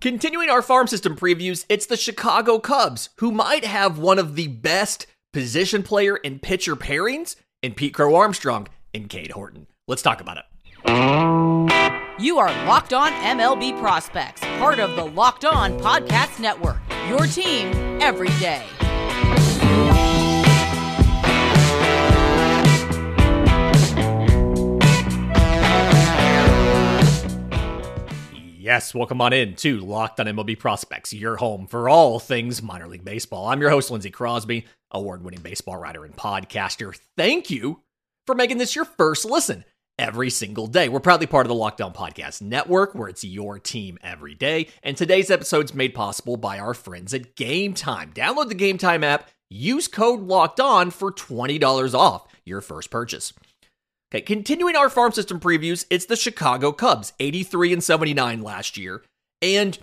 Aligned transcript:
Continuing 0.00 0.48
our 0.48 0.62
farm 0.62 0.86
system 0.86 1.16
previews, 1.16 1.64
it's 1.68 1.86
the 1.86 1.96
Chicago 1.96 2.60
Cubs, 2.60 3.08
who 3.18 3.32
might 3.32 3.64
have 3.64 3.98
one 3.98 4.20
of 4.20 4.36
the 4.36 4.46
best 4.46 5.08
position 5.32 5.82
player 5.82 6.20
and 6.24 6.40
pitcher 6.40 6.76
pairings 6.76 7.34
in 7.64 7.74
Pete 7.74 7.94
Crow 7.94 8.14
Armstrong 8.14 8.68
and 8.94 9.08
Cade 9.08 9.32
Horton. 9.32 9.66
Let's 9.88 10.02
talk 10.02 10.20
about 10.20 10.36
it. 10.38 10.44
You 12.20 12.38
are 12.38 12.66
Locked 12.66 12.92
On 12.92 13.10
MLB 13.10 13.80
Prospects, 13.80 14.40
part 14.60 14.78
of 14.78 14.94
the 14.94 15.04
Locked 15.04 15.44
On 15.44 15.76
Podcast 15.80 16.38
Network. 16.38 16.78
Your 17.08 17.26
team 17.26 18.00
every 18.00 18.30
day. 18.38 18.64
Yes, 28.68 28.94
welcome 28.94 29.22
on 29.22 29.32
in 29.32 29.54
to 29.54 29.80
Locked 29.80 30.20
on 30.20 30.26
MLB 30.26 30.58
Prospects, 30.58 31.14
your 31.14 31.36
home 31.36 31.66
for 31.66 31.88
all 31.88 32.20
things 32.20 32.62
minor 32.62 32.86
league 32.86 33.02
baseball. 33.02 33.48
I'm 33.48 33.62
your 33.62 33.70
host, 33.70 33.90
Lindsay 33.90 34.10
Crosby, 34.10 34.66
award 34.90 35.24
winning 35.24 35.40
baseball 35.40 35.78
writer 35.78 36.04
and 36.04 36.14
podcaster. 36.14 36.94
Thank 37.16 37.48
you 37.48 37.80
for 38.26 38.34
making 38.34 38.58
this 38.58 38.76
your 38.76 38.84
first 38.84 39.24
listen 39.24 39.64
every 39.98 40.28
single 40.28 40.66
day. 40.66 40.90
We're 40.90 41.00
proudly 41.00 41.26
part 41.26 41.46
of 41.46 41.48
the 41.48 41.54
Locked 41.54 41.80
On 41.80 41.94
Podcast 41.94 42.42
Network, 42.42 42.94
where 42.94 43.08
it's 43.08 43.24
your 43.24 43.58
team 43.58 43.96
every 44.02 44.34
day. 44.34 44.68
And 44.82 44.98
today's 44.98 45.30
episode 45.30 45.64
is 45.64 45.74
made 45.74 45.94
possible 45.94 46.36
by 46.36 46.58
our 46.58 46.74
friends 46.74 47.14
at 47.14 47.36
Game 47.36 47.72
Time. 47.72 48.12
Download 48.12 48.48
the 48.48 48.54
Game 48.54 48.76
Time 48.76 49.02
app, 49.02 49.30
use 49.48 49.88
code 49.88 50.20
Locked 50.20 50.60
On 50.60 50.90
for 50.90 51.10
$20 51.10 51.94
off 51.94 52.26
your 52.44 52.60
first 52.60 52.90
purchase. 52.90 53.32
Okay, 54.10 54.22
continuing 54.22 54.74
our 54.74 54.88
farm 54.88 55.12
system 55.12 55.38
previews, 55.38 55.84
it's 55.90 56.06
the 56.06 56.16
Chicago 56.16 56.72
Cubs, 56.72 57.12
83 57.20 57.74
and 57.74 57.84
79 57.84 58.40
last 58.40 58.78
year. 58.78 59.02
And 59.42 59.78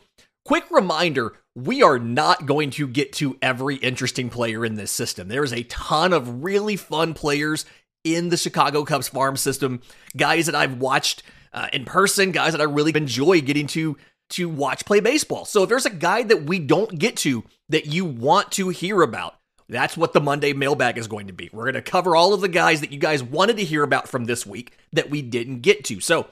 quick 0.45 0.69
reminder, 0.71 1.35
we 1.55 1.83
are 1.83 1.99
not 1.99 2.47
going 2.47 2.71
to 2.71 2.87
get 2.87 3.13
to 3.13 3.37
every 3.39 3.75
interesting 3.75 4.31
player 4.31 4.65
in 4.65 4.75
this 4.75 4.89
system. 4.89 5.27
There's 5.27 5.53
a 5.53 5.63
ton 5.63 6.11
of 6.11 6.43
really 6.43 6.75
fun 6.75 7.13
players 7.13 7.65
in 8.03 8.29
the 8.29 8.37
Chicago 8.37 8.83
Cubs 8.83 9.07
farm 9.07 9.37
system, 9.37 9.81
guys 10.17 10.47
that 10.47 10.55
I've 10.55 10.79
watched 10.79 11.21
uh, 11.53 11.67
in 11.71 11.85
person, 11.85 12.31
guys 12.31 12.53
that 12.53 12.61
I 12.61 12.65
really 12.65 12.93
enjoy 12.95 13.41
getting 13.41 13.67
to 13.67 13.95
to 14.31 14.49
watch 14.49 14.85
play 14.85 15.01
baseball. 15.01 15.45
So 15.45 15.63
if 15.63 15.69
there's 15.69 15.85
a 15.85 15.91
guy 15.91 16.23
that 16.23 16.43
we 16.45 16.57
don't 16.57 16.97
get 16.97 17.15
to 17.17 17.43
that 17.69 17.85
you 17.85 18.05
want 18.05 18.51
to 18.53 18.69
hear 18.69 19.03
about, 19.03 19.35
that's 19.67 19.97
what 19.97 20.13
the 20.13 20.21
Monday 20.21 20.53
mailbag 20.53 20.97
is 20.97 21.07
going 21.07 21.27
to 21.27 21.33
be. 21.33 21.49
We're 21.51 21.63
going 21.63 21.73
to 21.75 21.81
cover 21.81 22.15
all 22.15 22.33
of 22.33 22.41
the 22.41 22.47
guys 22.47 22.81
that 22.81 22.91
you 22.91 22.99
guys 22.99 23.23
wanted 23.23 23.57
to 23.57 23.63
hear 23.63 23.83
about 23.83 24.07
from 24.07 24.25
this 24.25 24.45
week 24.45 24.77
that 24.93 25.09
we 25.09 25.21
didn't 25.21 25.61
get 25.61 25.83
to. 25.85 25.99
So 25.99 26.27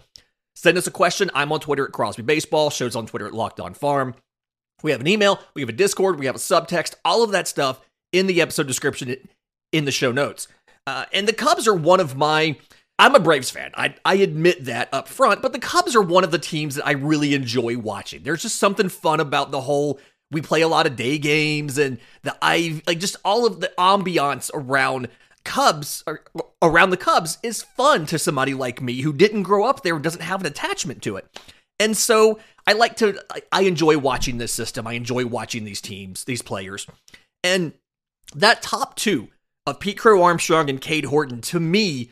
send 0.56 0.78
us 0.78 0.88
a 0.88 0.92
question. 0.92 1.32
I'm 1.34 1.52
on 1.52 1.60
Twitter 1.60 1.86
at 1.86 1.92
Crosby 1.92 2.24
Baseball. 2.24 2.70
Shows 2.70 2.96
on 2.96 3.08
Twitter 3.08 3.28
at 3.28 3.34
Locked 3.34 3.60
On 3.60 3.74
Farm. 3.74 4.16
We 4.84 4.92
have 4.92 5.02
an 5.02 5.08
email, 5.08 5.40
we 5.54 5.62
have 5.62 5.70
a 5.70 5.74
Discord, 5.74 6.20
we 6.20 6.26
have 6.26 6.36
a 6.36 6.40
subtext, 6.40 6.96
all 7.06 7.24
of 7.24 7.32
that 7.32 7.48
stuff 7.48 7.80
in 8.12 8.28
the 8.28 8.42
episode 8.42 8.68
description 8.68 9.16
in 9.72 9.86
the 9.86 9.92
show 9.92 10.12
notes. 10.12 10.50
Uh, 10.86 11.06
and 11.14 11.26
the 11.28 11.34
Cubs 11.34 11.68
are 11.68 11.76
one 11.76 12.02
of 12.02 12.16
my. 12.16 12.58
I'm 13.00 13.16
a 13.16 13.20
Braves 13.20 13.50
fan. 13.50 13.72
I, 13.74 13.96
I 14.06 14.16
admit 14.16 14.66
that 14.66 14.90
up 14.94 15.08
front, 15.08 15.42
but 15.42 15.52
the 15.52 15.60
Cubs 15.60 15.96
are 15.96 16.02
one 16.02 16.24
of 16.24 16.32
the 16.32 16.38
teams 16.38 16.76
that 16.76 16.86
I 16.86 16.92
really 16.92 17.34
enjoy 17.34 17.78
watching. 17.78 18.22
There's 18.22 18.44
just 18.44 18.60
something 18.60 18.88
fun 18.88 19.20
about 19.20 19.50
the 19.50 19.62
whole 19.62 20.00
we 20.34 20.42
play 20.42 20.62
a 20.62 20.68
lot 20.68 20.88
of 20.88 20.96
day 20.96 21.18
games 21.18 21.78
and 21.78 22.00
the 22.24 22.36
I 22.42 22.82
like 22.88 23.00
just 23.00 23.16
all 23.24 23.46
of 23.46 23.60
the 23.60 23.72
ambiance 23.78 24.52
around 24.54 25.08
Cubs 25.46 26.04
or 26.08 26.24
around 26.62 26.90
the 26.90 26.98
Cubs 26.98 27.38
is 27.44 27.64
fun 27.64 28.06
to 28.08 28.20
somebody 28.20 28.54
like 28.54 28.82
me 28.82 29.02
who 29.02 29.14
didn't 29.14 29.44
grow 29.44 29.66
up 29.66 29.84
there 29.84 30.00
doesn't 30.00 30.22
have 30.22 30.42
an 30.42 30.48
attachment 30.48 31.02
to 31.04 31.18
it. 31.18 31.28
And 31.80 31.96
so 31.96 32.40
I 32.66 32.74
like 32.74 32.96
to 32.98 33.22
I 33.52 33.62
enjoy 33.62 33.98
watching 33.98 34.38
this 34.38 34.54
system. 34.54 34.88
I 34.88 34.94
enjoy 34.94 35.26
watching 35.26 35.64
these 35.66 35.82
teams, 35.82 36.24
these 36.24 36.42
players. 36.42 36.88
And 37.44 37.74
that 38.36 38.62
top 38.62 38.96
2 38.96 39.28
of 39.66 39.80
Pete 39.80 39.98
Crow 39.98 40.24
Armstrong 40.24 40.70
and 40.70 40.82
Cade 40.82 41.06
Horton 41.06 41.42
to 41.42 41.60
me 41.60 42.12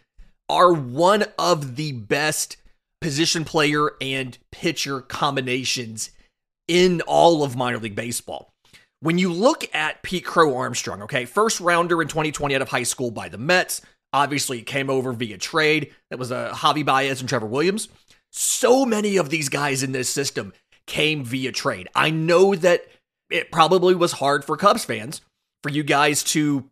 are 0.50 0.74
one 0.74 1.26
of 1.40 1.78
the 1.78 1.94
best 1.94 2.58
position 3.00 3.46
player 3.46 3.92
and 4.00 4.38
pitcher 4.52 5.02
combinations 5.02 6.12
in 6.68 7.02
all 7.02 7.44
of 7.44 7.56
minor 7.56 7.78
league 7.78 7.96
baseball. 7.96 8.54
When 9.02 9.18
you 9.18 9.34
look 9.34 9.64
at 9.74 10.04
Pete 10.04 10.26
Crow 10.26 10.56
Armstrong, 10.56 11.02
okay, 11.04 11.26
first 11.26 11.60
rounder 11.60 12.02
in 12.02 12.08
2020 12.08 12.56
out 12.56 12.62
of 12.62 12.70
high 12.70 12.84
school 12.84 13.10
by 13.10 13.30
the 13.30 13.38
Mets, 13.38 13.82
obviously 14.14 14.62
came 14.62 14.90
over 14.90 15.12
via 15.14 15.38
trade. 15.38 15.92
That 16.10 16.20
was 16.20 16.32
a 16.32 16.38
uh, 16.38 16.54
Javi 16.54 16.86
Baez 16.86 17.20
and 17.20 17.30
Trevor 17.30 17.48
Williams. 17.48 17.90
So 18.32 18.86
many 18.86 19.18
of 19.18 19.30
these 19.30 19.50
guys 19.50 19.84
in 19.84 19.92
this 19.92 20.10
system 20.10 20.54
came 20.88 21.24
via 21.24 21.52
trade. 21.52 21.88
I 21.96 22.10
know 22.12 22.56
that 22.56 22.86
it 23.30 23.52
probably 23.52 23.96
was 23.96 24.14
hard 24.14 24.46
for 24.46 24.58
Cubs 24.58 24.86
fans 24.86 25.22
for 25.64 25.70
you 25.70 25.84
guys 25.84 26.24
to 26.24 26.70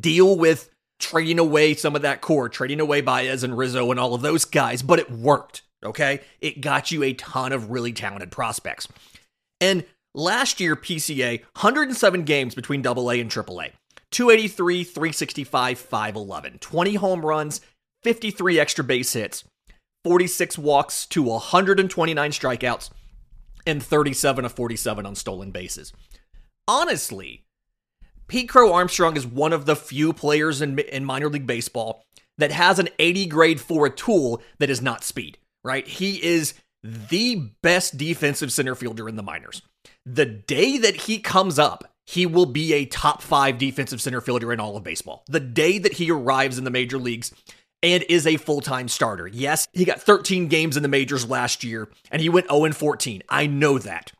deal 0.00 0.36
with 0.36 0.70
trading 0.98 1.38
away 1.38 1.74
some 1.74 1.94
of 1.94 2.02
that 2.02 2.20
core, 2.20 2.48
trading 2.48 2.80
away 2.80 3.00
Baez 3.00 3.42
and 3.42 3.56
Rizzo 3.56 3.90
and 3.90 4.00
all 4.00 4.14
of 4.14 4.22
those 4.22 4.44
guys, 4.44 4.82
but 4.82 4.98
it 4.98 5.10
worked. 5.10 5.62
Okay. 5.84 6.20
It 6.40 6.60
got 6.60 6.90
you 6.90 7.02
a 7.02 7.12
ton 7.14 7.52
of 7.52 7.70
really 7.70 7.92
talented 7.92 8.30
prospects. 8.30 8.88
And 9.60 9.84
last 10.14 10.60
year, 10.60 10.76
PCA, 10.76 11.40
107 11.54 12.24
games 12.24 12.54
between 12.54 12.86
AA 12.86 13.10
and 13.10 13.30
AAA. 13.30 13.72
283, 14.10 14.84
365, 14.84 15.78
511. 15.78 16.58
20 16.58 16.94
home 16.94 17.26
runs, 17.26 17.60
53 18.02 18.58
extra 18.60 18.84
base 18.84 19.12
hits, 19.12 19.44
46 20.04 20.58
walks 20.58 21.06
to 21.06 21.22
129 21.22 22.30
strikeouts, 22.30 22.90
and 23.66 23.82
37 23.82 24.44
of 24.44 24.52
47 24.52 25.04
on 25.04 25.14
stolen 25.16 25.50
bases. 25.50 25.92
Honestly, 26.68 27.44
Pete 28.28 28.48
Crow 28.48 28.72
Armstrong 28.72 29.16
is 29.16 29.26
one 29.26 29.52
of 29.52 29.66
the 29.66 29.76
few 29.76 30.12
players 30.12 30.62
in, 30.62 30.78
in 30.78 31.04
minor 31.04 31.28
league 31.28 31.46
baseball 31.46 32.04
that 32.38 32.52
has 32.52 32.78
an 32.78 32.88
80 32.98 33.26
grade 33.26 33.60
for 33.60 33.86
a 33.86 33.90
tool 33.90 34.42
that 34.58 34.70
is 34.70 34.82
not 34.82 35.04
speed, 35.04 35.38
right? 35.66 35.86
He 35.86 36.22
is 36.22 36.54
the 36.82 37.50
best 37.62 37.98
defensive 37.98 38.52
center 38.52 38.74
fielder 38.74 39.08
in 39.08 39.16
the 39.16 39.22
minors. 39.22 39.62
The 40.04 40.24
day 40.24 40.78
that 40.78 40.94
he 40.94 41.18
comes 41.18 41.58
up, 41.58 41.92
he 42.06 42.24
will 42.24 42.46
be 42.46 42.72
a 42.72 42.86
top 42.86 43.20
five 43.20 43.58
defensive 43.58 44.00
center 44.00 44.20
fielder 44.20 44.52
in 44.52 44.60
all 44.60 44.76
of 44.76 44.84
baseball. 44.84 45.24
The 45.26 45.40
day 45.40 45.78
that 45.78 45.94
he 45.94 46.10
arrives 46.10 46.58
in 46.58 46.64
the 46.64 46.70
major 46.70 46.98
leagues 46.98 47.32
and 47.82 48.04
is 48.08 48.26
a 48.26 48.36
full 48.36 48.60
time 48.60 48.88
starter. 48.88 49.26
Yes, 49.26 49.66
he 49.72 49.84
got 49.84 50.00
13 50.00 50.46
games 50.46 50.76
in 50.76 50.82
the 50.82 50.88
majors 50.88 51.28
last 51.28 51.64
year 51.64 51.88
and 52.10 52.22
he 52.22 52.28
went 52.28 52.48
0 52.48 52.70
14. 52.72 53.22
I 53.28 53.46
know 53.46 53.78
that. 53.78 54.12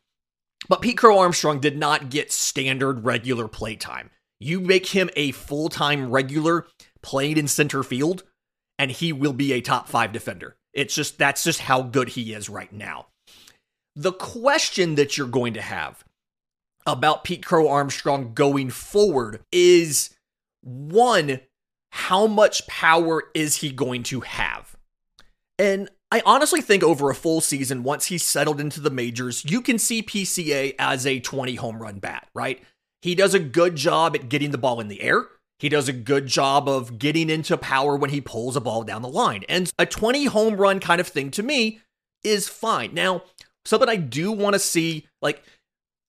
But 0.67 0.81
Pete 0.81 0.97
Crow 0.97 1.19
Armstrong 1.19 1.59
did 1.59 1.77
not 1.77 2.09
get 2.09 2.31
standard 2.31 3.05
regular 3.05 3.47
play 3.47 3.75
time. 3.75 4.09
You 4.39 4.59
make 4.59 4.87
him 4.87 5.09
a 5.15 5.31
full 5.31 5.69
time 5.69 6.11
regular 6.11 6.67
playing 7.01 7.37
in 7.37 7.47
center 7.47 7.83
field, 7.83 8.23
and 8.77 8.91
he 8.91 9.13
will 9.13 9.33
be 9.33 9.53
a 9.53 9.61
top 9.61 9.87
five 9.87 10.11
defender. 10.11 10.55
It's 10.77 10.93
just 10.93 11.17
that's 11.17 11.43
just 11.43 11.59
how 11.59 11.81
good 11.81 12.09
he 12.09 12.33
is 12.33 12.49
right 12.49 12.71
now. 12.71 13.07
The 13.95 14.13
question 14.13 14.93
that 14.95 15.17
you're 15.17 15.27
going 15.27 15.55
to 15.55 15.61
have 15.61 16.05
about 16.85 17.23
Pete 17.23 17.43
Crow 17.43 17.67
Armstrong 17.67 18.35
going 18.35 18.69
forward 18.69 19.41
is 19.51 20.11
one, 20.61 21.39
how 21.91 22.27
much 22.27 22.67
power 22.67 23.23
is 23.33 23.57
he 23.57 23.71
going 23.71 24.03
to 24.03 24.21
have? 24.21 24.77
And 25.57 25.89
I 26.11 26.21
honestly 26.27 26.61
think 26.61 26.83
over 26.83 27.09
a 27.09 27.15
full 27.15 27.41
season, 27.41 27.81
once 27.81 28.05
he's 28.05 28.23
settled 28.23 28.61
into 28.61 28.79
the 28.79 28.91
majors, 28.91 29.43
you 29.45 29.61
can 29.61 29.79
see 29.79 30.03
PCA 30.03 30.75
as 30.77 31.07
a 31.07 31.19
20 31.19 31.55
home 31.55 31.81
run 31.81 31.97
bat, 31.97 32.27
right? 32.35 32.63
He 33.01 33.15
does 33.15 33.33
a 33.33 33.39
good 33.39 33.75
job 33.75 34.15
at 34.15 34.29
getting 34.29 34.51
the 34.51 34.59
ball 34.59 34.79
in 34.79 34.89
the 34.89 35.01
air. 35.01 35.25
He 35.59 35.69
does 35.69 35.89
a 35.89 35.93
good 35.93 36.27
job 36.27 36.69
of 36.69 36.99
getting 36.99 37.29
into 37.29 37.57
power 37.57 37.95
when 37.95 38.11
he 38.11 38.21
pulls 38.21 38.55
a 38.55 38.61
ball 38.61 38.83
down 38.83 39.01
the 39.01 39.09
line. 39.09 39.43
And 39.49 39.71
a 39.79 39.85
20 39.85 40.25
home 40.25 40.55
run 40.55 40.79
kind 40.79 41.01
of 41.01 41.07
thing 41.07 41.31
to 41.31 41.43
me 41.43 41.81
is 42.23 42.47
fine. 42.47 42.93
Now, 42.93 43.23
something 43.65 43.89
I 43.89 43.95
do 43.95 44.31
want 44.31 44.53
to 44.53 44.59
see, 44.59 45.07
like 45.21 45.43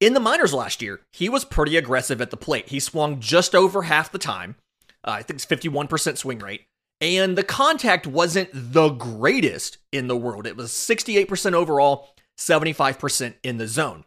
in 0.01 0.13
the 0.13 0.21
minors 0.21 0.53
last 0.53 0.83
year, 0.83 1.01
he 1.13 1.29
was 1.29 1.45
pretty 1.45 1.77
aggressive 1.77 2.21
at 2.21 2.31
the 2.31 2.37
plate. 2.37 2.69
He 2.69 2.79
swung 2.79 3.21
just 3.21 3.55
over 3.55 3.83
half 3.83 4.13
the 4.13 4.19
time. 4.19 4.57
Uh, 5.03 5.13
I 5.13 5.23
think 5.23 5.41
it's 5.41 5.47
51% 5.47 6.19
swing 6.19 6.41
rate. 6.41 6.67
And 7.01 7.39
the 7.39 7.45
contact 7.45 8.07
wasn't 8.07 8.51
the 8.53 8.91
greatest 8.91 9.79
in 9.93 10.09
the 10.09 10.17
world. 10.17 10.47
It 10.47 10.57
was 10.57 10.73
68% 10.73 11.53
overall, 11.53 12.11
75% 12.37 13.35
in 13.43 13.57
the 13.57 13.69
zone. 13.69 14.05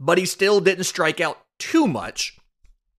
But 0.00 0.18
he 0.18 0.26
still 0.26 0.60
didn't 0.60 0.84
strike 0.84 1.20
out 1.20 1.38
too 1.58 1.86
much. 1.86 2.36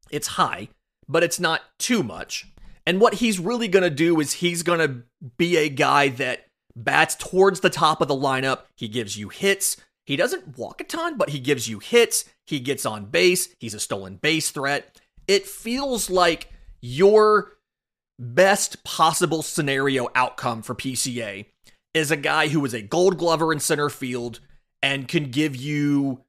It's 0.10 0.28
high 0.28 0.70
but 1.08 1.24
it's 1.24 1.40
not 1.40 1.62
too 1.80 2.04
much. 2.04 2.48
And 2.86 3.02
what 3.02 3.16
he's 3.16 3.40
really 3.40 3.68
going 3.68 3.84
to 3.84 3.90
do 3.90 4.20
is 4.20 4.34
he's 4.34 4.64
going 4.64 4.80
to 4.80 5.04
be 5.38 5.58
a 5.58 5.70
guy 5.70 6.10
that 6.10 6.46
bats 6.76 7.16
towards 7.16 7.62
the 7.62 7.70
top 7.70 8.02
of 8.02 8.08
the 8.08 8.16
lineup. 8.16 8.62
He 8.76 8.88
gives 8.88 9.18
you 9.18 9.30
hits. 9.30 9.78
He 10.06 10.16
doesn't 10.16 10.58
walk 10.58 10.82
a 10.82 10.84
ton, 10.84 11.18
but 11.18 11.30
he 11.30 11.40
gives 11.40 11.68
you 11.68 11.80
hits. 11.80 12.26
He 12.46 12.60
gets 12.60 12.86
on 12.86 13.06
base. 13.06 13.50
He's 13.60 13.74
a 13.74 13.80
stolen 13.80 14.18
base 14.18 14.52
threat. 14.52 15.00
It 15.28 15.48
feels 15.48 16.10
like 16.10 16.52
your 16.82 17.54
best 18.20 18.84
possible 18.84 19.42
scenario 19.42 20.10
outcome 20.14 20.62
for 20.62 20.76
PCA 20.76 21.46
is 21.94 22.12
a 22.12 22.18
guy 22.18 22.50
who 22.50 22.64
is 22.66 22.74
a 22.74 22.82
gold 22.82 23.18
glover 23.18 23.52
in 23.52 23.60
center 23.60 23.90
field 23.90 24.40
and 24.84 25.08
can 25.08 25.32
give 25.32 25.56
you 25.56 26.25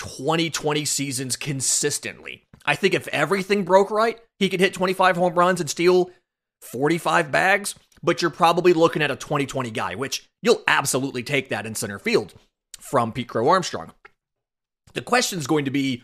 2020 0.00 0.86
seasons 0.86 1.36
consistently. 1.36 2.46
I 2.64 2.74
think 2.74 2.94
if 2.94 3.06
everything 3.08 3.64
broke 3.64 3.90
right, 3.90 4.18
he 4.38 4.48
could 4.48 4.60
hit 4.60 4.72
25 4.72 5.16
home 5.16 5.34
runs 5.34 5.60
and 5.60 5.68
steal 5.68 6.10
45 6.62 7.30
bags, 7.30 7.74
but 8.02 8.22
you're 8.22 8.30
probably 8.30 8.72
looking 8.72 9.02
at 9.02 9.10
a 9.10 9.16
2020 9.16 9.70
guy, 9.70 9.94
which 9.94 10.26
you'll 10.40 10.62
absolutely 10.66 11.22
take 11.22 11.50
that 11.50 11.66
in 11.66 11.74
center 11.74 11.98
field 11.98 12.32
from 12.78 13.12
Pete 13.12 13.28
Crow 13.28 13.48
Armstrong. 13.48 13.92
The 14.94 15.02
question 15.02 15.38
is 15.38 15.46
going 15.46 15.66
to 15.66 15.70
be 15.70 16.02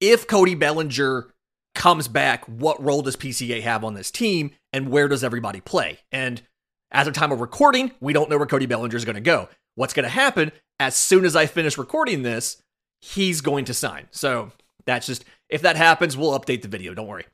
if 0.00 0.26
Cody 0.26 0.56
Bellinger 0.56 1.32
comes 1.76 2.08
back, 2.08 2.44
what 2.46 2.82
role 2.82 3.02
does 3.02 3.16
PCA 3.16 3.62
have 3.62 3.84
on 3.84 3.94
this 3.94 4.10
team 4.10 4.50
and 4.72 4.90
where 4.90 5.06
does 5.06 5.22
everybody 5.22 5.60
play? 5.60 6.00
And 6.10 6.42
as 6.90 7.06
of 7.06 7.14
time 7.14 7.30
of 7.30 7.40
recording, 7.40 7.92
we 8.00 8.12
don't 8.12 8.28
know 8.28 8.36
where 8.36 8.46
Cody 8.46 8.66
Bellinger 8.66 8.96
is 8.96 9.04
going 9.04 9.14
to 9.14 9.20
go. 9.20 9.48
What's 9.76 9.94
going 9.94 10.04
to 10.04 10.10
happen 10.10 10.50
as 10.80 10.94
soon 10.94 11.24
as 11.24 11.36
I 11.36 11.46
finish 11.46 11.78
recording 11.78 12.22
this, 12.22 12.62
he's 13.00 13.40
going 13.40 13.64
to 13.66 13.74
sign. 13.74 14.08
So 14.10 14.52
that's 14.84 15.06
just, 15.06 15.24
if 15.48 15.62
that 15.62 15.76
happens, 15.76 16.16
we'll 16.16 16.38
update 16.38 16.62
the 16.62 16.68
video. 16.68 16.94
Don't 16.94 17.06
worry. 17.06 17.24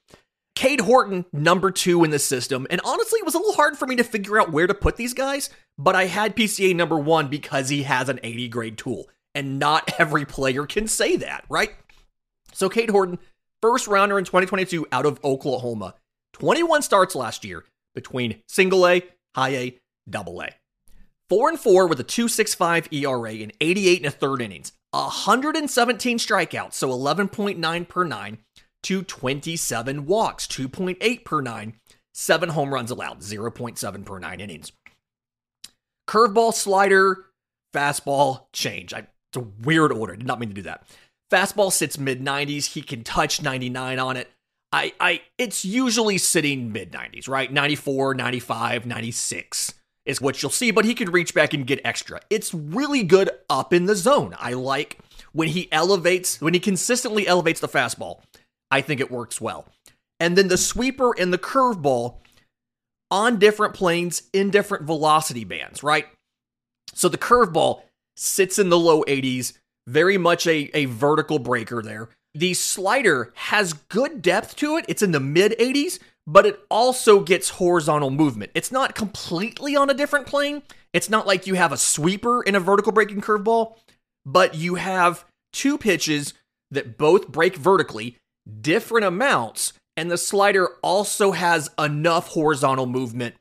Cade 0.55 0.81
Horton, 0.81 1.25
number 1.33 1.71
two 1.71 2.05
in 2.05 2.11
the 2.11 2.19
system. 2.19 2.67
And 2.71 2.81
honestly, 2.85 3.19
it 3.19 3.25
was 3.25 3.35
a 3.35 3.39
little 3.39 3.55
hard 3.55 3.77
for 3.77 3.87
me 3.87 3.97
to 3.97 4.05
figure 4.05 4.41
out 4.41 4.53
where 4.53 4.67
to 4.67 4.75
put 4.75 4.97
these 4.97 5.15
guys, 5.15 5.51
but 5.79 5.95
I 5.95 6.07
had 6.07 6.37
PCA 6.37 6.77
number 6.77 6.99
one 6.99 7.29
because 7.29 7.69
he 7.69 7.85
has 7.85 8.09
an 8.09 8.21
80 8.23 8.49
grade 8.49 8.79
tool. 8.79 9.09
And 9.35 9.59
not 9.59 9.95
every 9.99 10.27
player 10.27 10.67
can 10.67 10.87
say 10.87 11.17
that, 11.17 11.45
right? 11.49 11.71
So, 12.53 12.69
Cade 12.69 12.91
Horton, 12.91 13.19
first 13.63 13.87
rounder 13.87 14.19
in 14.19 14.27
2022 14.27 14.87
out 14.93 15.07
of 15.07 15.19
Oklahoma, 15.25 15.95
21 16.35 16.83
starts 16.83 17.15
last 17.15 17.45
year 17.45 17.65
between 17.95 18.43
single 18.47 18.87
A, 18.87 19.03
high 19.35 19.55
A, 19.55 19.79
double 20.09 20.43
A. 20.43 20.51
Four 21.31 21.49
and 21.49 21.59
four 21.59 21.87
with 21.87 21.99
a 21.99 22.05
2.65 22.05 22.93
ERA 22.93 23.43
and 23.43 23.53
88 23.59 23.99
and 23.99 24.07
a 24.07 24.11
third 24.11 24.43
innings. 24.43 24.73
117 24.93 26.19
strikeouts, 26.19 26.75
so 26.75 26.89
11.9 26.91 27.89
per 27.89 28.05
nine, 28.05 28.39
to 28.83 29.03
27 29.03 30.07
walks, 30.07 30.47
2.8 30.47 31.25
per 31.25 31.41
nine, 31.41 31.75
seven 32.13 32.51
home 32.51 32.75
runs 32.75 32.91
allowed, 32.91 33.21
0.7 33.21 34.05
per 34.05 34.19
nine 34.19 34.41
innings. 34.41 34.73
Curveball, 36.09 36.53
slider, 36.53 37.27
fastball, 37.75 38.47
change. 38.53 38.93
I, 38.93 38.99
it's 38.99 39.37
a 39.37 39.41
weird 39.41 39.93
order. 39.93 40.15
Did 40.17 40.27
not 40.27 40.41
mean 40.41 40.51
to 40.51 40.55
do 40.55 40.63
that. 40.63 40.85
Fastball 41.33 41.73
sits 41.73 41.97
mid 41.97 42.21
90s. 42.21 42.73
He 42.73 42.83
can 42.83 43.03
touch 43.03 43.41
99 43.41 43.99
on 43.99 44.17
it. 44.17 44.31
I, 44.73 44.93
I, 45.01 45.23
it's 45.39 45.65
usually 45.65 46.19
sitting 46.19 46.73
mid 46.73 46.93
90s, 46.93 47.29
right? 47.29 47.51
94, 47.51 48.15
95, 48.15 48.85
96 48.85 49.75
is 50.05 50.21
what 50.21 50.43
you'll 50.43 50.51
see, 50.51 50.71
but 50.71 50.85
he 50.85 50.95
can 50.95 51.11
reach 51.11 51.35
back 51.35 51.55
and 51.55 51.67
get 51.67 51.81
extra. 51.85 52.21
It's 52.31 52.53
really 52.53 53.03
good 53.03 53.31
up 53.49 53.73
in 53.73 53.87
the 53.87 53.97
zone. 53.97 54.35
I 54.39 54.53
like 54.55 54.99
when 55.33 55.49
he 55.49 55.71
elevates, 55.73 56.41
when 56.41 56.55
he 56.55 56.61
consistently 56.61 57.27
elevates 57.27 57.61
the 57.61 57.69
fastball. 57.69 58.21
I 58.71 58.81
think 58.81 59.01
it 59.01 59.11
works 59.11 59.41
well. 59.41 59.67
And 60.19 60.37
then 60.37 60.49
the 60.49 60.57
sweeper 60.57 61.15
and 61.19 61.33
the 61.33 61.39
curveball 61.39 62.19
on 63.11 63.39
different 63.39 63.75
planes 63.75 64.23
in 64.33 64.51
different 64.51 64.85
velocity 64.85 65.45
bands, 65.45 65.83
right? 65.83 66.07
So 66.95 67.09
the 67.09 67.19
curveball 67.19 67.83
sits 68.17 68.59
in 68.59 68.71
the 68.71 68.79
low 68.79 69.03
80s, 69.05 69.53
very 69.87 70.17
much 70.17 70.47
a, 70.47 70.71
a 70.75 70.87
vertical 70.87 71.39
breaker 71.39 71.83
there. 71.83 72.09
The 72.35 72.55
slider 72.55 73.33
has 73.35 73.75
good 73.75 74.23
depth 74.23 74.57
to 74.57 74.77
it. 74.77 74.87
It's 74.89 75.03
in 75.03 75.13
the 75.13 75.21
mid 75.21 75.53
80s, 75.59 75.99
but 76.27 76.47
it 76.47 76.61
also 76.71 77.21
gets 77.21 77.51
horizontal 77.51 78.11
movement. 78.11 78.53
It's 78.55 78.73
not 78.73 78.95
completely 78.95 79.77
on 79.77 79.91
a 79.91 79.95
different 79.95 80.27
plane. 80.27 80.63
It's 80.93 81.11
not 81.11 81.27
like 81.27 81.47
you 81.47 81.55
have 81.55 81.73
a 81.73 81.77
sweeper 81.77 82.43
in 82.43 82.55
a 82.55 82.61
vertical 82.61 82.93
breaking 82.93 83.23
curveball, 83.23 83.77
but 84.25 84.55
you 84.55 84.77
have 84.77 85.25
two 85.53 85.79
pitches 85.79 86.35
that 86.71 86.97
both 86.97 87.29
break 87.29 87.57
vertically, 87.57 88.17
different 88.61 89.05
amounts, 89.05 89.73
and 89.97 90.11
the 90.11 90.19
slider 90.19 90.69
also 90.83 91.33
has 91.33 91.71
enough 91.79 92.29
horizontal 92.29 92.87
movement 92.87 93.35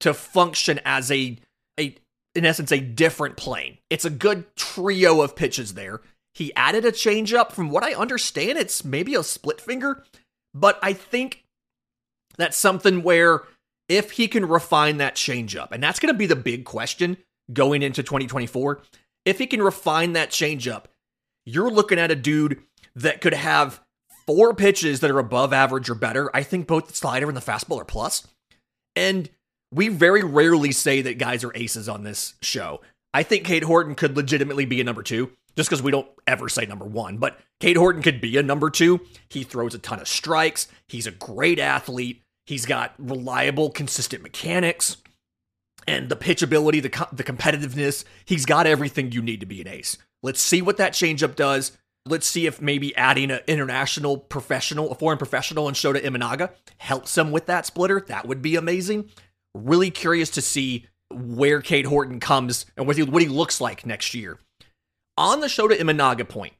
to 0.00 0.12
function 0.12 0.80
as 0.84 1.10
a 1.10 1.38
a 1.78 1.96
in 2.34 2.44
essence 2.44 2.72
a 2.72 2.80
different 2.80 3.36
plane. 3.36 3.78
It's 3.90 4.04
a 4.04 4.10
good 4.10 4.44
trio 4.56 5.20
of 5.20 5.36
pitches 5.36 5.74
there. 5.74 6.00
He 6.34 6.54
added 6.54 6.84
a 6.84 6.92
changeup. 6.92 7.52
From 7.52 7.70
what 7.70 7.84
I 7.84 7.94
understand, 7.94 8.58
it's 8.58 8.84
maybe 8.84 9.14
a 9.14 9.22
split 9.22 9.60
finger, 9.60 10.02
but 10.54 10.78
I 10.82 10.92
think 10.92 11.41
that's 12.36 12.56
something 12.56 13.02
where 13.02 13.42
if 13.88 14.12
he 14.12 14.28
can 14.28 14.46
refine 14.46 14.98
that 14.98 15.16
changeup, 15.16 15.72
and 15.72 15.82
that's 15.82 15.98
going 15.98 16.12
to 16.12 16.18
be 16.18 16.26
the 16.26 16.36
big 16.36 16.64
question 16.64 17.16
going 17.52 17.82
into 17.82 18.02
2024, 18.02 18.80
if 19.24 19.38
he 19.38 19.46
can 19.46 19.62
refine 19.62 20.12
that 20.14 20.30
changeup, 20.30 20.84
you're 21.44 21.70
looking 21.70 21.98
at 21.98 22.10
a 22.10 22.16
dude 22.16 22.62
that 22.94 23.20
could 23.20 23.34
have 23.34 23.80
four 24.26 24.54
pitches 24.54 25.00
that 25.00 25.10
are 25.10 25.18
above 25.18 25.52
average 25.52 25.90
or 25.90 25.94
better. 25.94 26.34
I 26.34 26.42
think 26.42 26.66
both 26.66 26.88
the 26.88 26.94
slider 26.94 27.28
and 27.28 27.36
the 27.36 27.40
fastball 27.40 27.80
are 27.80 27.84
plus. 27.84 28.26
And 28.94 29.28
we 29.72 29.88
very 29.88 30.22
rarely 30.22 30.72
say 30.72 31.02
that 31.02 31.18
guys 31.18 31.44
are 31.44 31.56
aces 31.56 31.88
on 31.88 32.04
this 32.04 32.34
show. 32.42 32.80
I 33.14 33.22
think 33.22 33.44
Cade 33.44 33.64
Horton 33.64 33.94
could 33.94 34.16
legitimately 34.16 34.64
be 34.64 34.80
a 34.80 34.84
number 34.84 35.02
two, 35.02 35.32
just 35.56 35.68
because 35.68 35.82
we 35.82 35.90
don't 35.90 36.08
ever 36.26 36.48
say 36.48 36.66
number 36.66 36.84
one. 36.84 37.18
But 37.18 37.38
Cade 37.60 37.76
Horton 37.76 38.02
could 38.02 38.20
be 38.20 38.36
a 38.36 38.42
number 38.42 38.70
two. 38.70 39.00
He 39.28 39.42
throws 39.42 39.74
a 39.74 39.78
ton 39.78 40.00
of 40.00 40.08
strikes. 40.08 40.68
He's 40.88 41.06
a 41.06 41.10
great 41.10 41.58
athlete. 41.58 42.21
He's 42.46 42.66
got 42.66 42.94
reliable, 42.98 43.70
consistent 43.70 44.22
mechanics 44.22 44.96
and 45.86 46.08
the 46.08 46.16
pitchability, 46.16 46.82
the, 46.82 46.90
co- 46.90 47.08
the 47.12 47.24
competitiveness. 47.24 48.04
He's 48.24 48.46
got 48.46 48.66
everything 48.66 49.12
you 49.12 49.22
need 49.22 49.40
to 49.40 49.46
be 49.46 49.60
an 49.60 49.68
ace. 49.68 49.96
Let's 50.22 50.40
see 50.40 50.62
what 50.62 50.76
that 50.76 50.92
changeup 50.92 51.36
does. 51.36 51.76
Let's 52.06 52.26
see 52.26 52.46
if 52.46 52.60
maybe 52.60 52.94
adding 52.96 53.30
an 53.30 53.40
international 53.46 54.18
professional, 54.18 54.90
a 54.90 54.94
foreign 54.94 55.18
professional 55.18 55.68
in 55.68 55.74
Shota 55.74 56.02
Imanaga 56.02 56.50
helps 56.78 57.16
him 57.16 57.30
with 57.30 57.46
that 57.46 57.66
splitter. 57.66 58.00
That 58.00 58.26
would 58.26 58.42
be 58.42 58.56
amazing. 58.56 59.10
Really 59.54 59.90
curious 59.90 60.30
to 60.30 60.42
see 60.42 60.86
where 61.12 61.60
Cade 61.60 61.86
Horton 61.86 62.18
comes 62.18 62.66
and 62.76 62.86
what 62.86 62.96
he, 62.96 63.02
what 63.02 63.22
he 63.22 63.28
looks 63.28 63.60
like 63.60 63.86
next 63.86 64.14
year. 64.14 64.38
On 65.16 65.40
the 65.40 65.46
Shota 65.46 65.78
Imanaga 65.78 66.28
point, 66.28 66.54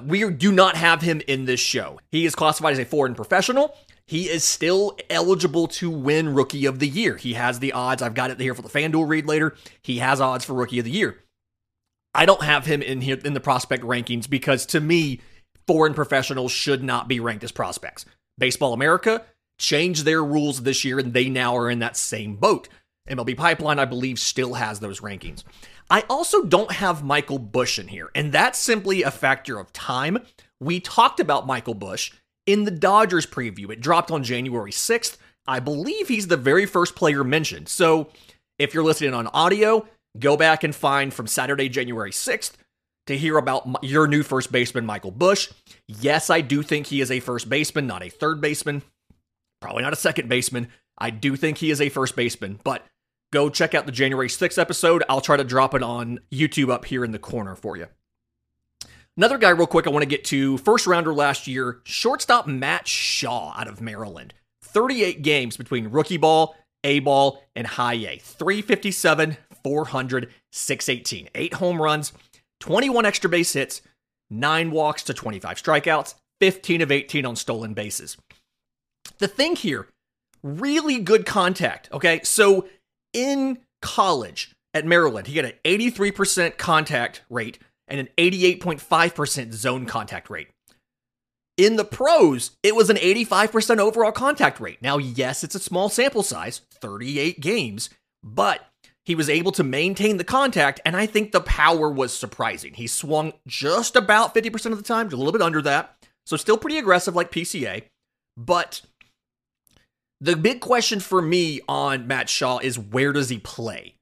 we 0.00 0.28
do 0.30 0.52
not 0.52 0.76
have 0.76 1.02
him 1.02 1.22
in 1.26 1.44
this 1.44 1.60
show. 1.60 2.00
He 2.10 2.26
is 2.26 2.34
classified 2.34 2.74
as 2.74 2.78
a 2.78 2.84
foreign 2.84 3.14
professional. 3.14 3.76
He 4.06 4.28
is 4.28 4.44
still 4.44 4.98
eligible 5.08 5.66
to 5.68 5.90
win 5.90 6.34
Rookie 6.34 6.66
of 6.66 6.78
the 6.78 6.88
Year. 6.88 7.16
He 7.16 7.34
has 7.34 7.58
the 7.58 7.72
odds. 7.72 8.02
I've 8.02 8.14
got 8.14 8.30
it 8.30 8.40
here 8.40 8.54
for 8.54 8.62
the 8.62 8.68
FanDuel 8.68 9.08
read 9.08 9.26
later. 9.26 9.56
He 9.82 9.98
has 9.98 10.20
odds 10.20 10.44
for 10.44 10.52
Rookie 10.52 10.78
of 10.78 10.84
the 10.84 10.90
Year. 10.90 11.20
I 12.14 12.26
don't 12.26 12.42
have 12.42 12.66
him 12.66 12.82
in 12.82 13.00
here 13.00 13.18
in 13.24 13.34
the 13.34 13.40
prospect 13.40 13.82
rankings 13.82 14.28
because 14.28 14.66
to 14.66 14.80
me, 14.80 15.20
foreign 15.66 15.94
professionals 15.94 16.52
should 16.52 16.84
not 16.84 17.08
be 17.08 17.18
ranked 17.18 17.44
as 17.44 17.50
prospects. 17.50 18.04
Baseball 18.38 18.72
America 18.72 19.24
changed 19.58 20.04
their 20.04 20.22
rules 20.22 20.62
this 20.62 20.84
year 20.84 20.98
and 20.98 21.12
they 21.12 21.28
now 21.28 21.56
are 21.56 21.70
in 21.70 21.78
that 21.78 21.96
same 21.96 22.36
boat. 22.36 22.68
MLB 23.08 23.36
Pipeline, 23.36 23.78
I 23.78 23.84
believe, 23.84 24.18
still 24.18 24.54
has 24.54 24.80
those 24.80 25.00
rankings. 25.00 25.44
I 25.90 26.04
also 26.08 26.42
don't 26.42 26.72
have 26.72 27.04
Michael 27.04 27.38
Busch 27.38 27.78
in 27.78 27.88
here, 27.88 28.10
and 28.14 28.32
that's 28.32 28.58
simply 28.58 29.02
a 29.02 29.10
factor 29.10 29.58
of 29.58 29.72
time. 29.74 30.18
We 30.58 30.80
talked 30.80 31.20
about 31.20 31.46
Michael 31.46 31.74
Busch 31.74 32.12
in 32.46 32.64
the 32.64 32.70
Dodgers 32.70 33.26
preview. 33.26 33.70
It 33.70 33.80
dropped 33.80 34.10
on 34.10 34.22
January 34.22 34.72
6th. 34.72 35.16
I 35.46 35.60
believe 35.60 36.08
he's 36.08 36.28
the 36.28 36.36
very 36.36 36.66
first 36.66 36.94
player 36.94 37.24
mentioned. 37.24 37.68
So 37.68 38.08
if 38.58 38.72
you're 38.72 38.84
listening 38.84 39.14
on 39.14 39.26
audio, 39.28 39.86
Go 40.18 40.36
back 40.36 40.62
and 40.62 40.74
find 40.74 41.12
from 41.12 41.26
Saturday, 41.26 41.68
January 41.68 42.12
6th 42.12 42.52
to 43.06 43.16
hear 43.18 43.36
about 43.36 43.82
your 43.82 44.06
new 44.06 44.22
first 44.22 44.52
baseman, 44.52 44.86
Michael 44.86 45.10
Busch. 45.10 45.50
Yes, 45.88 46.30
I 46.30 46.40
do 46.40 46.62
think 46.62 46.86
he 46.86 47.00
is 47.00 47.10
a 47.10 47.20
first 47.20 47.48
baseman, 47.48 47.86
not 47.86 48.02
a 48.02 48.08
third 48.08 48.40
baseman, 48.40 48.82
probably 49.60 49.82
not 49.82 49.92
a 49.92 49.96
second 49.96 50.28
baseman. 50.28 50.68
I 50.96 51.10
do 51.10 51.36
think 51.36 51.58
he 51.58 51.70
is 51.70 51.80
a 51.80 51.88
first 51.88 52.14
baseman, 52.14 52.60
but 52.62 52.86
go 53.32 53.50
check 53.50 53.74
out 53.74 53.86
the 53.86 53.92
January 53.92 54.28
6th 54.28 54.56
episode. 54.56 55.02
I'll 55.08 55.20
try 55.20 55.36
to 55.36 55.44
drop 55.44 55.74
it 55.74 55.82
on 55.82 56.20
YouTube 56.32 56.70
up 56.70 56.84
here 56.84 57.04
in 57.04 57.10
the 57.10 57.18
corner 57.18 57.56
for 57.56 57.76
you. 57.76 57.88
Another 59.16 59.38
guy, 59.38 59.50
real 59.50 59.68
quick, 59.68 59.86
I 59.86 59.90
want 59.90 60.02
to 60.02 60.08
get 60.08 60.24
to 60.26 60.58
first 60.58 60.88
rounder 60.88 61.14
last 61.14 61.46
year, 61.46 61.80
shortstop 61.84 62.48
Matt 62.48 62.88
Shaw 62.88 63.54
out 63.56 63.68
of 63.68 63.80
Maryland. 63.80 64.34
38 64.62 65.22
games 65.22 65.56
between 65.56 65.88
rookie 65.88 66.16
ball, 66.16 66.56
A 66.82 66.98
ball, 66.98 67.40
and 67.54 67.64
high 67.64 67.94
A. 67.94 68.18
357, 68.18 69.36
400, 69.62 70.30
618. 70.50 71.28
Eight 71.36 71.54
home 71.54 71.80
runs, 71.80 72.12
21 72.58 73.06
extra 73.06 73.30
base 73.30 73.52
hits, 73.52 73.82
nine 74.30 74.72
walks 74.72 75.04
to 75.04 75.14
25 75.14 75.62
strikeouts, 75.62 76.14
15 76.40 76.82
of 76.82 76.90
18 76.90 77.24
on 77.24 77.36
stolen 77.36 77.72
bases. 77.72 78.16
The 79.18 79.28
thing 79.28 79.54
here, 79.54 79.86
really 80.42 80.98
good 80.98 81.24
contact. 81.24 81.88
Okay. 81.92 82.20
So 82.24 82.66
in 83.12 83.58
college 83.80 84.52
at 84.72 84.84
Maryland, 84.84 85.28
he 85.28 85.36
had 85.36 85.44
an 85.44 85.52
83% 85.64 86.56
contact 86.56 87.22
rate 87.30 87.60
and 87.94 88.08
an 88.08 88.08
88.5% 88.18 89.52
zone 89.52 89.86
contact 89.86 90.28
rate. 90.28 90.48
In 91.56 91.76
the 91.76 91.84
pros, 91.84 92.50
it 92.64 92.74
was 92.74 92.90
an 92.90 92.96
85% 92.96 93.78
overall 93.78 94.10
contact 94.10 94.58
rate. 94.58 94.82
Now, 94.82 94.98
yes, 94.98 95.44
it's 95.44 95.54
a 95.54 95.60
small 95.60 95.88
sample 95.88 96.24
size, 96.24 96.62
38 96.80 97.40
games, 97.40 97.90
but 98.24 98.66
he 99.04 99.14
was 99.14 99.30
able 99.30 99.52
to 99.52 99.62
maintain 99.62 100.16
the 100.16 100.24
contact, 100.24 100.80
and 100.84 100.96
I 100.96 101.06
think 101.06 101.30
the 101.30 101.40
power 101.40 101.88
was 101.88 102.12
surprising. 102.12 102.74
He 102.74 102.88
swung 102.88 103.34
just 103.46 103.94
about 103.94 104.34
50% 104.34 104.72
of 104.72 104.78
the 104.78 104.82
time, 104.82 105.06
a 105.06 105.10
little 105.10 105.30
bit 105.30 105.42
under 105.42 105.62
that. 105.62 105.94
So 106.26 106.36
still 106.36 106.58
pretty 106.58 106.78
aggressive 106.78 107.14
like 107.14 107.30
PCA. 107.30 107.84
But 108.36 108.80
the 110.20 110.34
big 110.34 110.60
question 110.60 110.98
for 110.98 111.22
me 111.22 111.60
on 111.68 112.08
Matt 112.08 112.28
Shaw 112.28 112.58
is 112.58 112.76
where 112.76 113.12
does 113.12 113.28
he 113.28 113.38
play? 113.38 113.94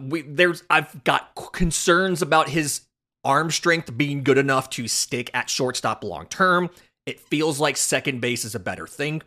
We 0.00 0.22
there's 0.22 0.64
I've 0.70 1.04
got 1.04 1.34
concerns 1.52 2.22
about 2.22 2.48
his 2.48 2.80
arm 3.24 3.50
strength 3.50 3.96
being 3.96 4.22
good 4.22 4.38
enough 4.38 4.70
to 4.70 4.88
stick 4.88 5.30
at 5.34 5.50
shortstop 5.50 6.04
long 6.04 6.26
term. 6.26 6.70
It 7.06 7.20
feels 7.20 7.60
like 7.60 7.76
second 7.76 8.20
base 8.20 8.44
is 8.44 8.54
a 8.54 8.60
better 8.60 8.86
thing. 8.86 9.22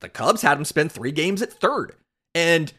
The 0.00 0.08
Cubs 0.08 0.42
had 0.42 0.58
him 0.58 0.64
spend 0.64 0.92
3 0.92 1.12
games 1.12 1.42
at 1.42 1.52
third. 1.52 1.94
And 2.34 2.72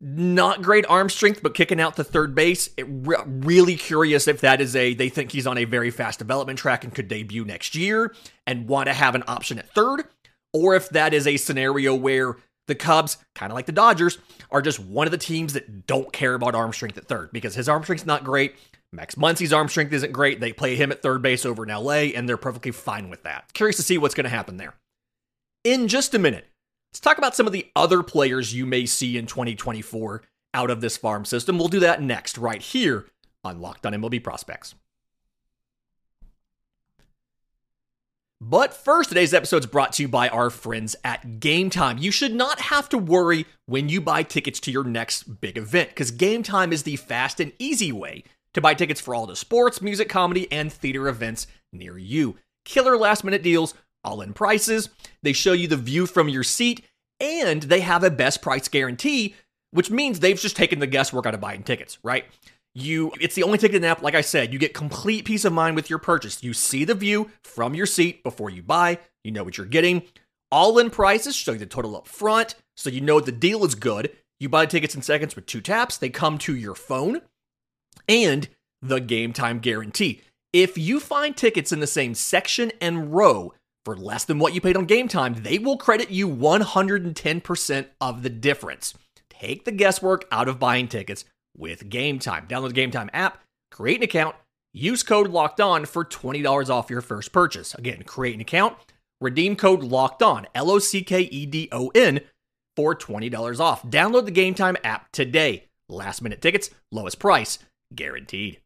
not 0.00 0.62
great 0.62 0.86
arm 0.88 1.10
strength, 1.10 1.42
but 1.42 1.54
kicking 1.54 1.80
out 1.80 1.96
to 1.96 2.04
third 2.04 2.34
base. 2.34 2.70
It 2.76 2.86
re- 2.88 3.16
really 3.26 3.74
curious 3.76 4.28
if 4.28 4.40
that 4.42 4.60
is 4.60 4.76
a 4.76 4.94
they 4.94 5.08
think 5.08 5.32
he's 5.32 5.46
on 5.46 5.58
a 5.58 5.64
very 5.64 5.90
fast 5.90 6.18
development 6.20 6.58
track 6.58 6.84
and 6.84 6.94
could 6.94 7.08
debut 7.08 7.44
next 7.44 7.74
year 7.74 8.14
and 8.46 8.68
want 8.68 8.86
to 8.86 8.92
have 8.92 9.14
an 9.14 9.24
option 9.26 9.58
at 9.58 9.68
third, 9.74 10.04
or 10.52 10.74
if 10.76 10.88
that 10.90 11.14
is 11.14 11.26
a 11.26 11.36
scenario 11.36 11.94
where 11.94 12.36
the 12.68 12.74
Cubs, 12.74 13.16
kind 13.34 13.50
of 13.50 13.56
like 13.56 13.66
the 13.66 13.72
Dodgers, 13.72 14.18
are 14.50 14.62
just 14.62 14.78
one 14.78 15.06
of 15.06 15.10
the 15.10 15.18
teams 15.18 15.54
that 15.54 15.86
don't 15.86 16.12
care 16.12 16.34
about 16.34 16.54
arm 16.54 16.72
strength 16.72 16.98
at 16.98 17.08
third 17.08 17.32
because 17.32 17.54
his 17.54 17.68
arm 17.68 17.82
strength's 17.82 18.06
not 18.06 18.24
great. 18.24 18.54
Max 18.92 19.16
Muncy's 19.16 19.52
arm 19.52 19.68
strength 19.68 19.92
isn't 19.92 20.12
great. 20.12 20.40
They 20.40 20.52
play 20.52 20.76
him 20.76 20.90
at 20.90 21.02
third 21.02 21.20
base 21.22 21.44
over 21.44 21.62
in 21.62 21.68
LA, 21.68 22.14
and 22.14 22.28
they're 22.28 22.36
perfectly 22.36 22.72
fine 22.72 23.10
with 23.10 23.22
that. 23.24 23.52
Curious 23.52 23.76
to 23.76 23.82
see 23.82 23.98
what's 23.98 24.14
going 24.14 24.24
to 24.24 24.30
happen 24.30 24.56
there. 24.56 24.74
In 25.64 25.88
just 25.88 26.14
a 26.14 26.18
minute, 26.18 26.46
Let's 26.90 27.00
talk 27.00 27.18
about 27.18 27.36
some 27.36 27.46
of 27.46 27.52
the 27.52 27.70
other 27.76 28.02
players 28.02 28.54
you 28.54 28.64
may 28.64 28.86
see 28.86 29.18
in 29.18 29.26
2024 29.26 30.22
out 30.54 30.70
of 30.70 30.80
this 30.80 30.96
farm 30.96 31.24
system. 31.24 31.58
We'll 31.58 31.68
do 31.68 31.80
that 31.80 32.02
next, 32.02 32.38
right 32.38 32.62
here 32.62 33.06
on 33.44 33.60
Locked 33.60 33.84
on 33.84 33.92
MLB 33.92 34.24
Prospects. 34.24 34.74
But 38.40 38.72
first, 38.72 39.10
today's 39.10 39.34
episode 39.34 39.64
is 39.64 39.66
brought 39.66 39.92
to 39.94 40.02
you 40.02 40.08
by 40.08 40.28
our 40.28 40.48
friends 40.48 40.96
at 41.04 41.40
Game 41.40 41.70
Time. 41.70 41.98
You 41.98 42.10
should 42.10 42.34
not 42.34 42.60
have 42.60 42.88
to 42.90 42.98
worry 42.98 43.46
when 43.66 43.88
you 43.88 44.00
buy 44.00 44.22
tickets 44.22 44.60
to 44.60 44.70
your 44.70 44.84
next 44.84 45.40
big 45.40 45.58
event 45.58 45.90
because 45.90 46.12
Game 46.12 46.42
Time 46.42 46.72
is 46.72 46.84
the 46.84 46.96
fast 46.96 47.40
and 47.40 47.52
easy 47.58 47.92
way 47.92 48.22
to 48.58 48.62
buy 48.62 48.74
tickets 48.74 49.00
for 49.00 49.14
all 49.14 49.26
the 49.26 49.36
sports, 49.36 49.80
music, 49.80 50.08
comedy, 50.08 50.50
and 50.52 50.72
theater 50.72 51.08
events 51.08 51.46
near 51.72 51.96
you. 51.96 52.36
Killer 52.64 52.96
last 52.96 53.24
minute 53.24 53.42
deals 53.42 53.74
all 54.04 54.20
in 54.20 54.32
prices. 54.32 54.90
They 55.22 55.32
show 55.32 55.52
you 55.52 55.68
the 55.68 55.76
view 55.76 56.06
from 56.06 56.28
your 56.28 56.42
seat, 56.42 56.84
and 57.20 57.62
they 57.62 57.80
have 57.80 58.04
a 58.04 58.10
best 58.10 58.42
price 58.42 58.68
guarantee, 58.68 59.34
which 59.70 59.90
means 59.90 60.20
they've 60.20 60.38
just 60.38 60.56
taken 60.56 60.78
the 60.78 60.86
guesswork 60.86 61.26
out 61.26 61.34
of 61.34 61.40
buying 61.40 61.62
tickets, 61.62 61.98
right? 62.02 62.26
You 62.74 63.12
it's 63.20 63.34
the 63.34 63.42
only 63.42 63.58
ticket 63.58 63.82
app, 63.84 64.02
like 64.02 64.14
I 64.14 64.20
said, 64.20 64.52
you 64.52 64.58
get 64.58 64.74
complete 64.74 65.24
peace 65.24 65.44
of 65.44 65.52
mind 65.52 65.74
with 65.74 65.90
your 65.90 65.98
purchase. 65.98 66.42
You 66.42 66.52
see 66.52 66.84
the 66.84 66.94
view 66.94 67.30
from 67.42 67.74
your 67.74 67.86
seat 67.86 68.22
before 68.22 68.50
you 68.50 68.62
buy, 68.62 68.98
you 69.24 69.32
know 69.32 69.42
what 69.42 69.56
you're 69.56 69.66
getting. 69.66 70.02
All 70.50 70.78
in 70.78 70.90
prices 70.90 71.34
show 71.34 71.52
you 71.52 71.58
the 71.58 71.66
total 71.66 71.96
up 71.96 72.06
front, 72.06 72.54
so 72.76 72.88
you 72.88 73.00
know 73.00 73.20
the 73.20 73.32
deal 73.32 73.64
is 73.64 73.74
good. 73.74 74.10
You 74.40 74.48
buy 74.48 74.66
tickets 74.66 74.94
in 74.94 75.02
seconds 75.02 75.34
with 75.34 75.46
two 75.46 75.60
taps, 75.60 75.98
they 75.98 76.10
come 76.10 76.38
to 76.38 76.54
your 76.54 76.74
phone, 76.74 77.22
and 78.08 78.48
the 78.82 79.00
game 79.00 79.32
time 79.32 79.58
guarantee. 79.58 80.22
If 80.52 80.78
you 80.78 81.00
find 81.00 81.36
tickets 81.36 81.72
in 81.72 81.80
the 81.80 81.86
same 81.86 82.14
section 82.14 82.72
and 82.80 83.14
row 83.14 83.52
for 83.84 83.96
less 83.96 84.24
than 84.24 84.38
what 84.38 84.54
you 84.54 84.60
paid 84.60 84.76
on 84.76 84.86
game 84.86 85.08
time, 85.08 85.42
they 85.42 85.58
will 85.58 85.76
credit 85.76 86.10
you 86.10 86.28
110% 86.28 87.86
of 88.00 88.22
the 88.22 88.30
difference. 88.30 88.94
Take 89.30 89.64
the 89.64 89.72
guesswork 89.72 90.26
out 90.32 90.48
of 90.48 90.58
buying 90.58 90.88
tickets 90.88 91.24
with 91.56 91.88
Game 91.88 92.18
Time. 92.18 92.46
Download 92.48 92.68
the 92.68 92.74
Game 92.74 92.90
Time 92.90 93.10
app, 93.12 93.42
create 93.70 93.98
an 93.98 94.04
account, 94.04 94.36
use 94.72 95.02
code 95.02 95.28
locked 95.28 95.60
on 95.60 95.84
for 95.84 96.04
$20 96.04 96.70
off 96.70 96.90
your 96.90 97.00
first 97.00 97.32
purchase. 97.32 97.74
Again, 97.74 98.02
create 98.04 98.34
an 98.34 98.40
account, 98.40 98.76
redeem 99.20 99.56
code 99.56 99.82
locked 99.82 100.22
on, 100.22 100.46
L 100.54 100.70
O 100.70 100.78
C 100.78 101.02
K 101.02 101.22
E 101.22 101.46
D 101.46 101.68
O 101.72 101.90
N, 101.94 102.20
for 102.76 102.94
$20 102.94 103.60
off. 103.60 103.82
Download 103.84 104.24
the 104.24 104.30
Game 104.30 104.54
Time 104.54 104.76
app 104.82 105.10
today. 105.12 105.64
Last 105.88 106.20
minute 106.20 106.40
tickets, 106.40 106.70
lowest 106.92 107.18
price, 107.18 107.58
guaranteed. 107.94 108.60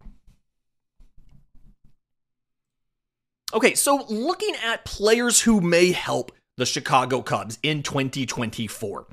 Okay, 3.55 3.75
so 3.75 4.07
looking 4.09 4.55
at 4.65 4.85
players 4.85 5.43
who 5.43 5.61
may 5.61 5.93
help 5.93 6.33
the 6.57 6.67
Chicago 6.67 7.23
Cubs 7.23 7.59
in 7.63 7.83
2024. 7.83 9.07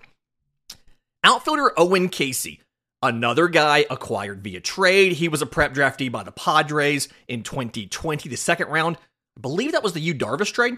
Outfielder 1.23 1.73
Owen 1.77 2.07
Caissie, 2.09 2.59
another 3.01 3.47
guy 3.47 3.85
acquired 3.89 4.41
via 4.41 4.61
trade. 4.61 5.13
He 5.13 5.27
was 5.27 5.41
a 5.41 5.45
prep 5.45 5.73
draftee 5.73 6.11
by 6.11 6.23
the 6.23 6.31
Padres 6.31 7.09
in 7.27 7.43
2020, 7.43 8.29
the 8.29 8.37
second 8.37 8.69
round. 8.69 8.97
I 9.37 9.41
believe 9.41 9.73
that 9.73 9.83
was 9.83 9.93
the 9.93 9.99
Yu 9.99 10.13
Darvish 10.13 10.53
trade. 10.53 10.77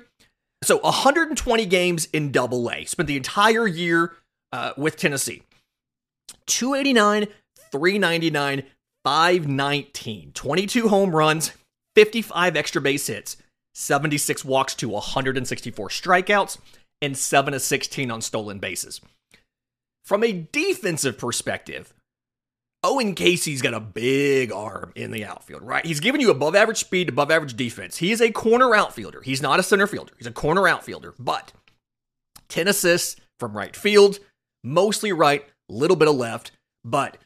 So 0.64 0.78
120 0.78 1.66
games 1.66 2.08
in 2.14 2.32
Double 2.32 2.70
A. 2.70 2.86
Spent 2.86 3.08
the 3.08 3.18
entire 3.18 3.68
year 3.68 4.14
uh, 4.52 4.74
with 4.78 4.98
Tennessee. 4.98 5.44
289, 6.48 7.28
399, 7.72 8.64
519, 9.04 10.32
22 10.34 10.88
home 10.88 11.16
runs, 11.16 11.52
55 11.96 12.56
extra 12.56 12.82
base 12.82 13.08
hits. 13.08 13.38
76 13.74 14.44
walks 14.44 14.76
to 14.76 14.90
164 14.90 15.90
strikeouts, 15.90 16.58
and 17.02 17.18
7 17.18 17.54
of 17.54 17.62
16 17.62 18.12
on 18.12 18.22
stolen 18.22 18.60
bases. 18.60 19.02
From 20.04 20.24
a 20.24 20.48
defensive 20.52 21.18
perspective, 21.18 21.94
Owen 22.84 23.14
Caissie's 23.14 23.62
got 23.62 23.74
a 23.74 23.80
big 23.80 24.52
arm 24.52 24.92
in 24.96 25.12
the 25.12 25.24
outfield, 25.24 25.62
right? 25.62 25.86
He's 25.86 26.00
giving 26.00 26.20
you 26.20 26.32
above 26.32 26.56
average 26.56 26.80
speed, 26.80 27.10
above 27.10 27.30
average 27.30 27.56
defense. 27.56 27.98
He 27.98 28.12
is 28.12 28.22
a 28.22 28.32
corner 28.32 28.74
outfielder. 28.76 29.22
He's 29.22 29.42
not 29.42 29.60
a 29.60 29.64
center 29.64 29.86
fielder. 29.88 30.14
He's 30.18 30.28
a 30.28 30.32
corner 30.32 30.68
outfielder, 30.68 31.14
but 31.20 31.54
10 32.50 32.68
assists 32.68 33.22
from 33.40 33.56
right 33.56 33.76
field, 33.76 34.20
mostly 34.64 35.12
right, 35.12 35.46
little 35.70 35.96
bit 35.96 36.08
of 36.08 36.16
left, 36.16 36.52
but 36.84 37.18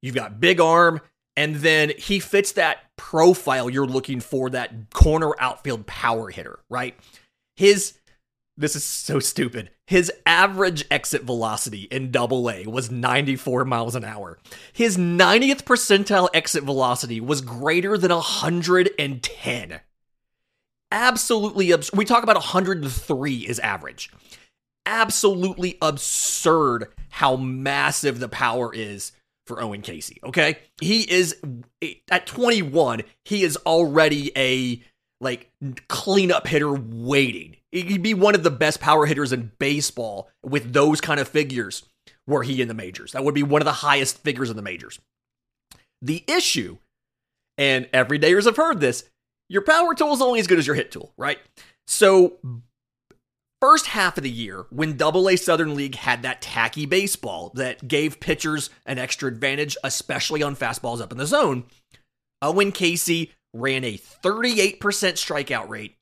you've 0.00 0.14
got 0.14 0.40
big 0.40 0.60
arm, 0.60 1.00
and 1.40 1.56
then 1.56 1.92
he 1.96 2.20
fits 2.20 2.52
that 2.52 2.80
profile 2.98 3.70
you're 3.70 3.86
looking 3.86 4.20
for, 4.20 4.50
that 4.50 4.90
corner 4.90 5.32
outfield 5.38 5.86
power 5.86 6.28
hitter, 6.28 6.58
right? 6.68 6.94
His, 7.56 7.94
this 8.58 8.76
is 8.76 8.84
so 8.84 9.20
stupid. 9.20 9.70
His 9.86 10.12
average 10.26 10.84
exit 10.90 11.22
velocity 11.22 11.84
in 11.84 12.10
double 12.10 12.50
A 12.50 12.66
was 12.66 12.90
94 12.90 13.64
miles 13.64 13.94
an 13.94 14.04
hour. 14.04 14.38
His 14.74 14.98
90th 14.98 15.62
percentile 15.62 16.28
exit 16.34 16.62
velocity 16.62 17.22
was 17.22 17.40
greater 17.40 17.96
than 17.96 18.10
110. 18.10 19.80
Absolutely 20.92 21.70
absurd. 21.70 21.96
We 21.96 22.04
talk 22.04 22.22
about 22.22 22.36
103 22.36 23.36
is 23.36 23.58
average. 23.60 24.10
Absolutely 24.84 25.78
absurd 25.80 26.88
how 27.08 27.36
massive 27.36 28.20
the 28.20 28.28
power 28.28 28.74
is 28.74 29.12
for 29.50 29.60
Owen 29.60 29.82
Caissie, 29.82 30.22
Okay, 30.22 30.58
he 30.80 31.02
is 31.10 31.36
at 32.08 32.24
21. 32.26 33.02
He 33.24 33.42
is 33.42 33.56
already 33.66 34.30
a 34.36 34.80
like 35.20 35.50
cleanup 35.88 36.46
hitter 36.46 36.72
waiting. 36.72 37.56
He'd 37.72 38.00
be 38.00 38.14
one 38.14 38.36
of 38.36 38.44
the 38.44 38.50
best 38.50 38.80
power 38.80 39.06
hitters 39.06 39.32
in 39.32 39.50
baseball 39.58 40.30
with 40.44 40.72
those 40.72 41.00
kind 41.00 41.18
of 41.18 41.26
figures. 41.26 41.82
Were 42.28 42.44
he 42.44 42.62
in 42.62 42.68
the 42.68 42.74
majors, 42.74 43.10
that 43.10 43.24
would 43.24 43.34
be 43.34 43.42
one 43.42 43.60
of 43.60 43.66
the 43.66 43.72
highest 43.72 44.18
figures 44.18 44.50
in 44.50 44.56
the 44.56 44.62
majors. 44.62 45.00
The 46.00 46.22
issue, 46.28 46.78
and 47.58 47.86
everydayers 47.86 48.44
have 48.44 48.56
heard 48.56 48.78
this, 48.78 49.10
your 49.48 49.62
power 49.62 49.96
tool 49.96 50.12
is 50.12 50.22
only 50.22 50.38
as 50.38 50.46
good 50.46 50.60
as 50.60 50.66
your 50.66 50.76
hit 50.76 50.92
tool, 50.92 51.12
right? 51.16 51.38
So 51.88 52.34
first 53.60 53.86
half 53.86 54.16
of 54.16 54.24
the 54.24 54.30
year 54.30 54.66
when 54.70 54.96
Double 54.96 55.28
A 55.28 55.36
Southern 55.36 55.74
League 55.74 55.94
had 55.94 56.22
that 56.22 56.40
tacky 56.40 56.86
baseball 56.86 57.52
that 57.54 57.86
gave 57.86 58.20
pitchers 58.20 58.70
an 58.86 58.98
extra 58.98 59.28
advantage, 59.28 59.76
especially 59.84 60.42
on 60.42 60.56
fastballs 60.56 61.00
up 61.00 61.12
in 61.12 61.18
the 61.18 61.26
zone, 61.26 61.64
Owen 62.42 62.72
Caissie 62.72 63.30
ran 63.52 63.84
a 63.84 63.98
38% 63.98 64.78
strikeout 64.78 65.68
rate 65.68 65.96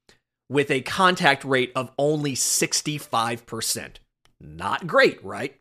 with 0.49 0.71
a 0.71 0.81
contact 0.83 1.45
rate 1.45 1.73
of 1.75 1.91
only 1.99 2.35
65%. 2.35 3.97
Not 4.41 4.87
great, 4.87 5.23
right? 5.25 5.57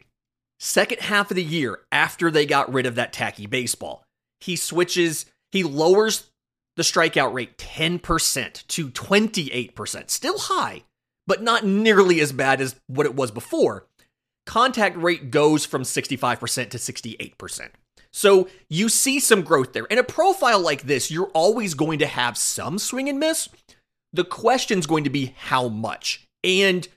Second 0.59 1.01
half 1.01 1.31
of 1.31 1.35
the 1.35 1.43
year, 1.43 1.79
after 1.91 2.31
they 2.31 2.45
got 2.45 2.71
rid 2.71 2.85
of 2.85 2.95
that 2.95 3.13
tacky 3.13 3.45
baseball, 3.45 4.03
he 4.39 4.55
switches, 4.55 5.25
he 5.51 5.63
lowers 5.63 6.29
the 6.75 6.83
strikeout 6.83 7.33
rate 7.33 7.57
10% 7.57 8.67
to 8.67 8.89
28%. 8.89 10.09
Still 10.09 10.37
high, 10.37 10.83
but 11.27 11.43
not 11.43 11.65
nearly 11.65 12.19
as 12.19 12.31
bad 12.31 12.61
as 12.61 12.79
what 12.87 13.05
it 13.05 13.15
was 13.15 13.29
before. 13.29 13.85
Contact 14.45 14.97
rate 14.97 15.29
goes 15.29 15.65
from 15.65 15.83
65% 15.83 16.69
to 16.69 16.77
68%. 16.77 17.69
So 18.11 18.47
you 18.69 18.89
see 18.89 19.19
some 19.19 19.41
growth 19.41 19.73
there. 19.73 19.85
In 19.85 19.99
a 19.99 20.03
profile 20.03 20.59
like 20.59 20.83
this, 20.83 21.11
you're 21.11 21.29
always 21.33 21.73
going 21.73 21.99
to 21.99 22.07
have 22.07 22.37
some 22.37 22.79
swing 22.79 23.09
and 23.09 23.19
miss. 23.19 23.49
The 24.13 24.23
question's 24.23 24.87
going 24.87 25.03
to 25.03 25.09
be 25.09 25.35
how 25.37 25.67
much. 25.67 26.25
And 26.43 26.87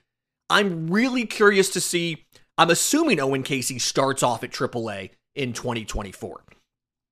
I'm 0.49 0.87
really 0.87 1.25
curious 1.25 1.69
to 1.71 1.81
see. 1.81 2.25
I'm 2.57 2.69
assuming 2.69 3.19
Owen 3.19 3.43
Caissie 3.43 3.81
starts 3.81 4.23
off 4.23 4.43
at 4.43 4.51
AAA 4.51 5.11
in 5.35 5.53
2024. 5.53 6.41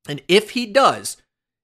And 0.07 0.21
if 0.27 0.51
he 0.51 0.65
does, 0.65 1.17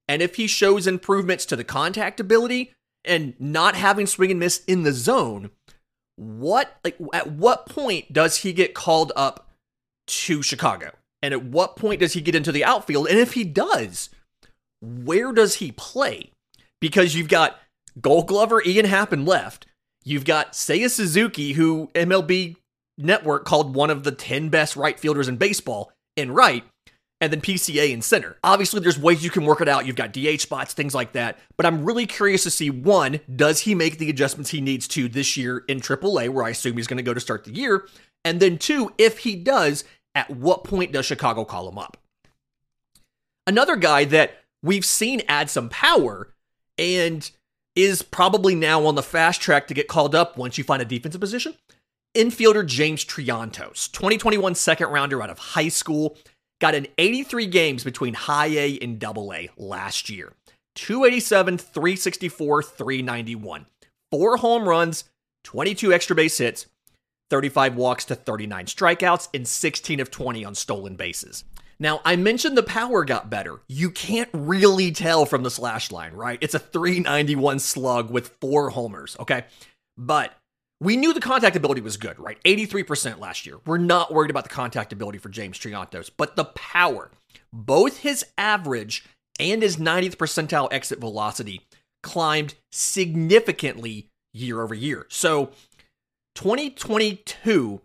and 0.07 0.21
if 0.21 0.35
he 0.35 0.47
shows 0.47 0.85
improvements 0.85 1.45
to 1.47 1.55
the 1.55 1.63
contact 1.63 2.19
ability 2.19 2.73
and 3.07 3.33
not 3.39 3.75
having 3.75 4.07
swing 4.07 4.31
and 4.31 4.39
miss 4.39 4.63
in 4.65 4.83
the 4.83 4.93
zone, 4.93 5.51
what 6.15 6.77
like 6.83 6.97
at 7.13 7.31
what 7.31 7.65
point 7.65 8.11
does 8.13 8.37
he 8.37 8.53
get 8.53 8.73
called 8.73 9.11
up 9.15 9.49
to 10.07 10.41
Chicago? 10.41 10.91
And 11.21 11.33
at 11.33 11.43
what 11.43 11.75
point 11.75 12.01
does 12.01 12.13
he 12.13 12.21
get 12.21 12.35
into 12.35 12.51
the 12.51 12.63
outfield? 12.63 13.07
And 13.07 13.17
if 13.17 13.33
he 13.33 13.43
does, 13.43 14.09
where 14.81 15.31
does 15.31 15.55
he 15.55 15.71
play? 15.71 16.31
Because 16.79 17.15
you've 17.15 17.29
got 17.29 17.59
Gold 17.99 18.27
Glover 18.27 18.61
Ian 18.63 18.85
Happ 18.85 19.11
in 19.11 19.25
left. 19.25 19.65
You've 20.03 20.25
got 20.25 20.53
Seiya 20.53 20.89
Suzuki, 20.89 21.53
who 21.53 21.89
MLB 21.95 22.57
Network 22.97 23.43
called 23.45 23.75
one 23.75 23.89
of 23.89 24.03
the 24.03 24.11
10 24.11 24.49
best 24.49 24.75
right 24.75 24.99
fielders 24.99 25.27
in 25.27 25.37
baseball, 25.37 25.91
in 26.15 26.31
right, 26.31 26.63
and 27.21 27.31
then 27.31 27.41
PCA 27.41 27.91
in 27.91 28.01
center. 28.01 28.37
Obviously, 28.43 28.81
there's 28.81 28.99
ways 28.99 29.23
you 29.23 29.29
can 29.29 29.45
work 29.45 29.61
it 29.61 29.69
out. 29.69 29.85
You've 29.85 29.95
got 29.95 30.13
DH 30.13 30.41
spots, 30.41 30.73
things 30.73 30.93
like 30.93 31.13
that. 31.13 31.39
But 31.57 31.65
I'm 31.65 31.85
really 31.85 32.05
curious 32.05 32.43
to 32.43 32.51
see 32.51 32.69
one, 32.69 33.21
does 33.33 33.61
he 33.61 33.73
make 33.73 33.97
the 33.97 34.09
adjustments 34.09 34.51
he 34.51 34.61
needs 34.61 34.87
to 34.89 35.07
this 35.07 35.37
year 35.37 35.63
in 35.67 35.79
AAA, 35.79 36.29
where 36.29 36.43
I 36.43 36.49
assume 36.49 36.77
he's 36.77 36.87
going 36.87 36.97
to 36.97 37.03
go 37.03 37.13
to 37.13 37.19
start 37.19 37.45
the 37.45 37.55
year? 37.55 37.87
And 38.25 38.39
then 38.39 38.57
two, 38.57 38.93
if 38.97 39.19
he 39.19 39.35
does, 39.35 39.83
at 40.13 40.29
what 40.29 40.63
point 40.63 40.91
does 40.91 41.05
Chicago 41.05 41.45
call 41.45 41.69
him 41.69 41.77
up? 41.77 41.97
Another 43.47 43.75
guy 43.75 44.05
that 44.05 44.43
we've 44.61 44.85
seen 44.85 45.21
add 45.27 45.49
some 45.49 45.69
power 45.69 46.33
and 46.77 47.29
is 47.75 48.01
probably 48.01 48.55
now 48.55 48.85
on 48.85 48.95
the 48.95 49.03
fast 49.03 49.41
track 49.41 49.67
to 49.67 49.73
get 49.73 49.87
called 49.87 50.15
up 50.15 50.37
once 50.37 50.57
you 50.57 50.63
find 50.63 50.81
a 50.81 50.85
defensive 50.85 51.21
position. 51.21 51.55
Infielder 52.15 52.65
James 52.65 53.03
Triantos, 53.03 53.91
2021 53.91 54.55
second 54.55 54.87
rounder 54.87 55.21
out 55.21 55.29
of 55.29 55.37
high 55.37 55.67
school, 55.67 56.17
got 56.59 56.75
in 56.75 56.87
83 56.97 57.47
games 57.47 57.83
between 57.83 58.13
high 58.13 58.47
A 58.47 58.79
and 58.79 58.99
double 58.99 59.33
A 59.33 59.49
last 59.57 60.09
year. 60.09 60.33
287, 60.75 61.57
364, 61.57 62.63
391. 62.63 63.65
Four 64.11 64.37
home 64.37 64.67
runs, 64.67 65.05
22 65.43 65.93
extra 65.93 66.15
base 66.15 66.37
hits, 66.37 66.67
35 67.29 67.75
walks 67.75 68.05
to 68.05 68.15
39 68.15 68.65
strikeouts, 68.65 69.29
and 69.33 69.47
16 69.47 69.99
of 69.99 70.11
20 70.11 70.45
on 70.45 70.55
stolen 70.55 70.95
bases. 70.95 71.43
Now, 71.79 72.01
I 72.05 72.15
mentioned 72.15 72.57
the 72.57 72.63
power 72.63 73.03
got 73.03 73.29
better. 73.29 73.61
You 73.67 73.91
can't 73.91 74.29
really 74.31 74.91
tell 74.91 75.25
from 75.25 75.43
the 75.43 75.51
slash 75.51 75.91
line, 75.91 76.13
right? 76.13 76.39
It's 76.41 76.53
a 76.53 76.59
391 76.59 77.59
slug 77.59 78.09
with 78.09 78.35
four 78.39 78.69
homers, 78.69 79.17
okay? 79.19 79.45
But 79.97 80.33
we 80.81 80.97
knew 80.97 81.13
the 81.13 81.19
contact 81.21 81.55
ability 81.55 81.81
was 81.81 81.97
good, 81.97 82.19
right? 82.19 82.41
83% 82.43 83.19
last 83.19 83.45
year. 83.45 83.57
We're 83.65 83.77
not 83.77 84.13
worried 84.13 84.29
about 84.29 84.43
the 84.43 84.49
contact 84.49 84.91
ability 84.91 85.19
for 85.19 85.29
James 85.29 85.57
Triantos, 85.57 86.09
but 86.15 86.35
the 86.35 86.45
power, 86.45 87.11
both 87.53 87.97
his 87.97 88.25
average 88.37 89.05
and 89.39 89.61
his 89.61 89.77
90th 89.77 90.15
percentile 90.17 90.67
exit 90.71 90.99
velocity 90.99 91.61
climbed 92.03 92.55
significantly 92.71 94.09
year 94.33 94.61
over 94.61 94.75
year. 94.75 95.05
So 95.09 95.51
2022 96.35 97.81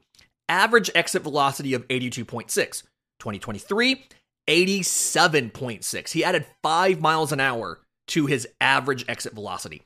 average 0.49 0.90
exit 0.94 1.23
velocity 1.23 1.75
of 1.75 1.87
82.6. 1.88 2.82
2023, 3.20 4.06
87.6. 4.49 6.11
He 6.11 6.25
added 6.25 6.47
five 6.62 7.00
miles 7.00 7.32
an 7.32 7.40
hour 7.40 7.80
to 8.09 8.26
his 8.26 8.49
average 8.61 9.04
exit 9.09 9.35
velocity. 9.35 9.82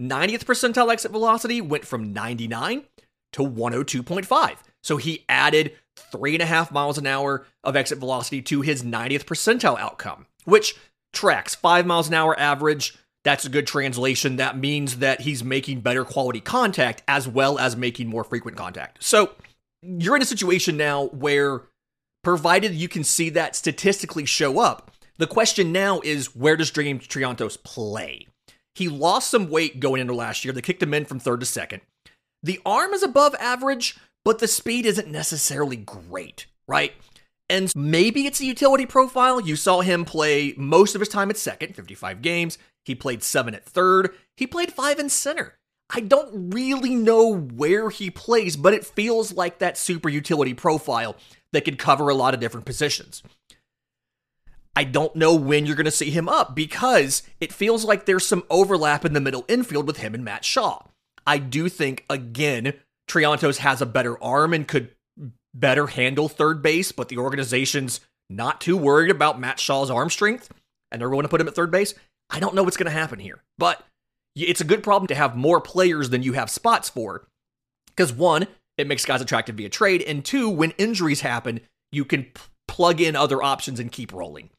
90th 0.00 0.44
percentile 0.44 0.92
exit 0.92 1.10
velocity 1.10 1.60
went 1.60 1.84
from 1.84 2.12
99 2.12 2.84
to 3.32 3.42
102.5. 3.42 4.56
So 4.82 4.96
he 4.96 5.24
added 5.28 5.72
three 5.96 6.34
and 6.34 6.42
a 6.42 6.46
half 6.46 6.70
miles 6.70 6.98
an 6.98 7.06
hour 7.06 7.46
of 7.64 7.76
exit 7.76 7.98
velocity 7.98 8.40
to 8.42 8.60
his 8.60 8.82
90th 8.82 9.24
percentile 9.24 9.78
outcome, 9.78 10.26
which 10.44 10.76
tracks 11.12 11.54
five 11.54 11.86
miles 11.86 12.08
an 12.08 12.14
hour 12.14 12.38
average. 12.38 12.96
That's 13.24 13.44
a 13.44 13.50
good 13.50 13.66
translation. 13.66 14.36
That 14.36 14.56
means 14.56 14.98
that 14.98 15.22
he's 15.22 15.42
making 15.42 15.80
better 15.80 16.04
quality 16.04 16.40
contact 16.40 17.02
as 17.08 17.26
well 17.26 17.58
as 17.58 17.76
making 17.76 18.08
more 18.08 18.24
frequent 18.24 18.56
contact. 18.56 19.02
So 19.02 19.32
you're 19.82 20.16
in 20.16 20.22
a 20.22 20.26
situation 20.26 20.76
now 20.76 21.06
where 21.06 21.62
provided 22.22 22.74
you 22.74 22.88
can 22.88 23.04
see 23.04 23.30
that 23.30 23.56
statistically 23.56 24.24
show 24.24 24.60
up. 24.60 24.92
The 25.18 25.26
question 25.26 25.72
now 25.72 26.00
is 26.04 26.34
where 26.36 26.56
does 26.56 26.70
James 26.70 27.08
Triantos 27.08 27.60
play? 27.62 28.28
He 28.78 28.88
lost 28.88 29.30
some 29.30 29.50
weight 29.50 29.80
going 29.80 30.00
into 30.00 30.14
last 30.14 30.44
year. 30.44 30.52
They 30.52 30.60
kicked 30.60 30.82
him 30.82 30.94
in 30.94 31.04
from 31.04 31.18
third 31.18 31.40
to 31.40 31.46
second. 31.46 31.82
The 32.44 32.60
arm 32.64 32.94
is 32.94 33.02
above 33.02 33.34
average, 33.40 33.98
but 34.24 34.38
the 34.38 34.46
speed 34.46 34.86
isn't 34.86 35.10
necessarily 35.10 35.74
great, 35.74 36.46
right? 36.68 36.92
And 37.50 37.72
maybe 37.74 38.26
it's 38.26 38.40
a 38.40 38.44
utility 38.44 38.86
profile. 38.86 39.40
You 39.40 39.56
saw 39.56 39.80
him 39.80 40.04
play 40.04 40.54
most 40.56 40.94
of 40.94 41.00
his 41.00 41.08
time 41.08 41.28
at 41.28 41.36
second, 41.36 41.74
55 41.74 42.22
games. 42.22 42.56
He 42.84 42.94
played 42.94 43.24
seven 43.24 43.52
at 43.52 43.64
third. 43.64 44.14
He 44.36 44.46
played 44.46 44.72
five 44.72 45.00
in 45.00 45.08
center. 45.08 45.58
I 45.90 45.98
don't 45.98 46.52
really 46.54 46.94
know 46.94 47.34
where 47.34 47.90
he 47.90 48.10
plays, 48.10 48.56
but 48.56 48.74
it 48.74 48.86
feels 48.86 49.32
like 49.32 49.58
that 49.58 49.76
super 49.76 50.08
utility 50.08 50.54
profile 50.54 51.16
that 51.52 51.64
could 51.64 51.78
cover 51.78 52.10
a 52.10 52.14
lot 52.14 52.32
of 52.32 52.38
different 52.38 52.66
positions. 52.66 53.24
I 54.78 54.84
don't 54.84 55.16
know 55.16 55.34
when 55.34 55.66
you're 55.66 55.74
going 55.74 55.86
to 55.86 55.90
see 55.90 56.10
him 56.10 56.28
up 56.28 56.54
because 56.54 57.24
it 57.40 57.52
feels 57.52 57.84
like 57.84 58.06
there's 58.06 58.24
some 58.24 58.44
overlap 58.48 59.04
in 59.04 59.12
the 59.12 59.20
middle 59.20 59.44
infield 59.48 59.88
with 59.88 59.96
him 59.96 60.14
and 60.14 60.24
Matt 60.24 60.44
Shaw. 60.44 60.84
I 61.26 61.38
do 61.38 61.68
think, 61.68 62.04
again, 62.08 62.74
Triantos 63.10 63.56
has 63.56 63.82
a 63.82 63.86
better 63.86 64.22
arm 64.22 64.54
and 64.54 64.68
could 64.68 64.94
better 65.52 65.88
handle 65.88 66.28
third 66.28 66.62
base, 66.62 66.92
but 66.92 67.08
the 67.08 67.18
organization's 67.18 67.98
not 68.30 68.60
too 68.60 68.76
worried 68.76 69.10
about 69.10 69.40
Matt 69.40 69.58
Shaw's 69.58 69.90
arm 69.90 70.10
strength 70.10 70.48
and 70.92 71.00
they're 71.02 71.10
going 71.10 71.24
to 71.24 71.28
put 71.28 71.40
him 71.40 71.48
at 71.48 71.56
third 71.56 71.72
base. 71.72 71.94
I 72.30 72.38
don't 72.38 72.54
know 72.54 72.62
what's 72.62 72.76
going 72.76 72.86
to 72.86 72.92
happen 72.92 73.18
here, 73.18 73.42
but 73.58 73.82
it's 74.36 74.60
a 74.60 74.64
good 74.64 74.84
problem 74.84 75.08
to 75.08 75.16
have 75.16 75.34
more 75.34 75.60
players 75.60 76.10
than 76.10 76.22
you 76.22 76.34
have 76.34 76.50
spots 76.50 76.88
for. 76.88 77.26
Because 77.88 78.12
one, 78.12 78.46
it 78.76 78.86
makes 78.86 79.04
guys 79.04 79.20
attractive 79.20 79.56
via 79.56 79.70
trade. 79.70 80.02
And 80.02 80.24
two, 80.24 80.48
when 80.48 80.70
injuries 80.78 81.22
happen, 81.22 81.62
you 81.90 82.04
can 82.04 82.22
p- 82.22 82.42
plug 82.68 83.00
in 83.00 83.16
other 83.16 83.42
options 83.42 83.80
and 83.80 83.90
keep 83.90 84.12
rolling. 84.12 84.50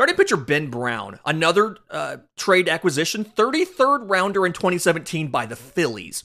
Starting 0.00 0.16
pitcher 0.16 0.38
Ben 0.38 0.70
Brown, 0.70 1.20
another 1.26 1.76
uh, 1.90 2.16
trade 2.34 2.70
acquisition, 2.70 3.22
33rd 3.22 4.08
rounder 4.08 4.46
in 4.46 4.54
2017 4.54 5.28
by 5.28 5.44
the 5.44 5.56
Phillies. 5.56 6.24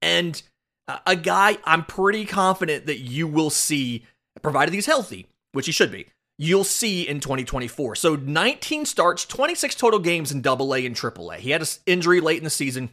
And 0.00 0.42
uh, 0.88 1.00
a 1.06 1.16
guy 1.16 1.58
I'm 1.64 1.84
pretty 1.84 2.24
confident 2.24 2.86
that 2.86 3.00
you 3.00 3.28
will 3.28 3.50
see, 3.50 4.06
provided 4.40 4.72
he's 4.72 4.86
healthy, 4.86 5.26
which 5.52 5.66
he 5.66 5.72
should 5.72 5.92
be, 5.92 6.06
you'll 6.38 6.64
see 6.64 7.06
in 7.06 7.20
2024. 7.20 7.94
So 7.96 8.16
19 8.16 8.86
starts, 8.86 9.26
26 9.26 9.74
total 9.74 9.98
games 9.98 10.32
in 10.32 10.40
Double 10.40 10.74
A 10.74 10.86
and 10.86 10.96
Triple 10.96 11.30
A. 11.30 11.36
He 11.36 11.50
had 11.50 11.60
an 11.60 11.68
injury 11.84 12.22
late 12.22 12.38
in 12.38 12.44
the 12.44 12.48
season, 12.48 12.88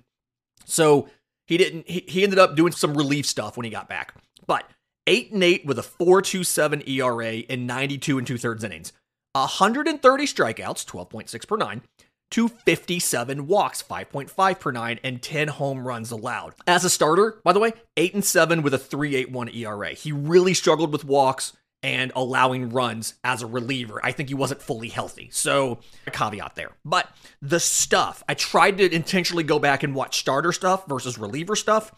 so 0.65 1.07
he 1.45 1.55
didn't. 1.55 1.89
He, 1.89 2.03
he 2.05 2.25
ended 2.25 2.37
up 2.37 2.57
doing 2.57 2.73
some 2.73 2.97
relief 2.97 3.27
stuff 3.27 3.55
when 3.55 3.63
he 3.63 3.69
got 3.69 3.87
back. 3.87 4.13
But 4.45 4.69
eight 5.07 5.31
and 5.31 5.41
eight 5.41 5.65
with 5.65 5.79
a 5.79 5.83
4.27 5.83 6.85
ERA 6.85 7.31
in 7.31 7.65
92 7.65 8.17
and 8.17 8.27
two 8.27 8.37
thirds 8.37 8.65
innings, 8.65 8.91
130 9.41 10.25
strikeouts, 10.25 10.85
12.6 10.85 11.47
per 11.47 11.57
nine. 11.57 11.81
257 12.29 13.47
walks, 13.47 13.81
5.5 13.81 14.59
per 14.59 14.71
nine, 14.71 14.99
and 15.03 15.21
10 15.21 15.47
home 15.47 15.87
runs 15.87 16.11
allowed. 16.11 16.53
As 16.67 16.83
a 16.83 16.89
starter, 16.89 17.39
by 17.43 17.53
the 17.53 17.59
way, 17.59 17.71
8 17.95 18.15
and 18.15 18.25
7 18.25 18.61
with 18.61 18.73
a 18.73 18.77
3.81 18.77 19.55
ERA. 19.55 19.89
He 19.89 20.11
really 20.11 20.53
struggled 20.53 20.91
with 20.91 21.05
walks 21.05 21.55
and 21.83 22.11
allowing 22.15 22.69
runs 22.69 23.13
as 23.23 23.41
a 23.41 23.47
reliever. 23.47 23.99
I 24.03 24.11
think 24.11 24.29
he 24.29 24.35
wasn't 24.35 24.61
fully 24.61 24.89
healthy. 24.89 25.29
So, 25.31 25.79
a 26.05 26.11
caveat 26.11 26.55
there. 26.55 26.71
But 26.83 27.09
the 27.41 27.59
stuff, 27.59 28.23
I 28.27 28.33
tried 28.33 28.77
to 28.79 28.93
intentionally 28.93 29.43
go 29.43 29.59
back 29.59 29.83
and 29.83 29.95
watch 29.95 30.19
starter 30.19 30.51
stuff 30.51 30.87
versus 30.87 31.17
reliever 31.17 31.55
stuff. 31.55 31.93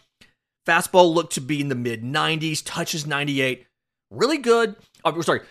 Fastball 0.67 1.13
looked 1.13 1.34
to 1.34 1.41
be 1.41 1.62
in 1.62 1.69
the 1.69 1.75
mid 1.75 2.04
90s, 2.04 2.62
touches 2.63 3.08
98. 3.08 3.65
Really 4.12 4.38
good. 4.38 4.75
Oh, 5.06 5.21
sorry, 5.21 5.41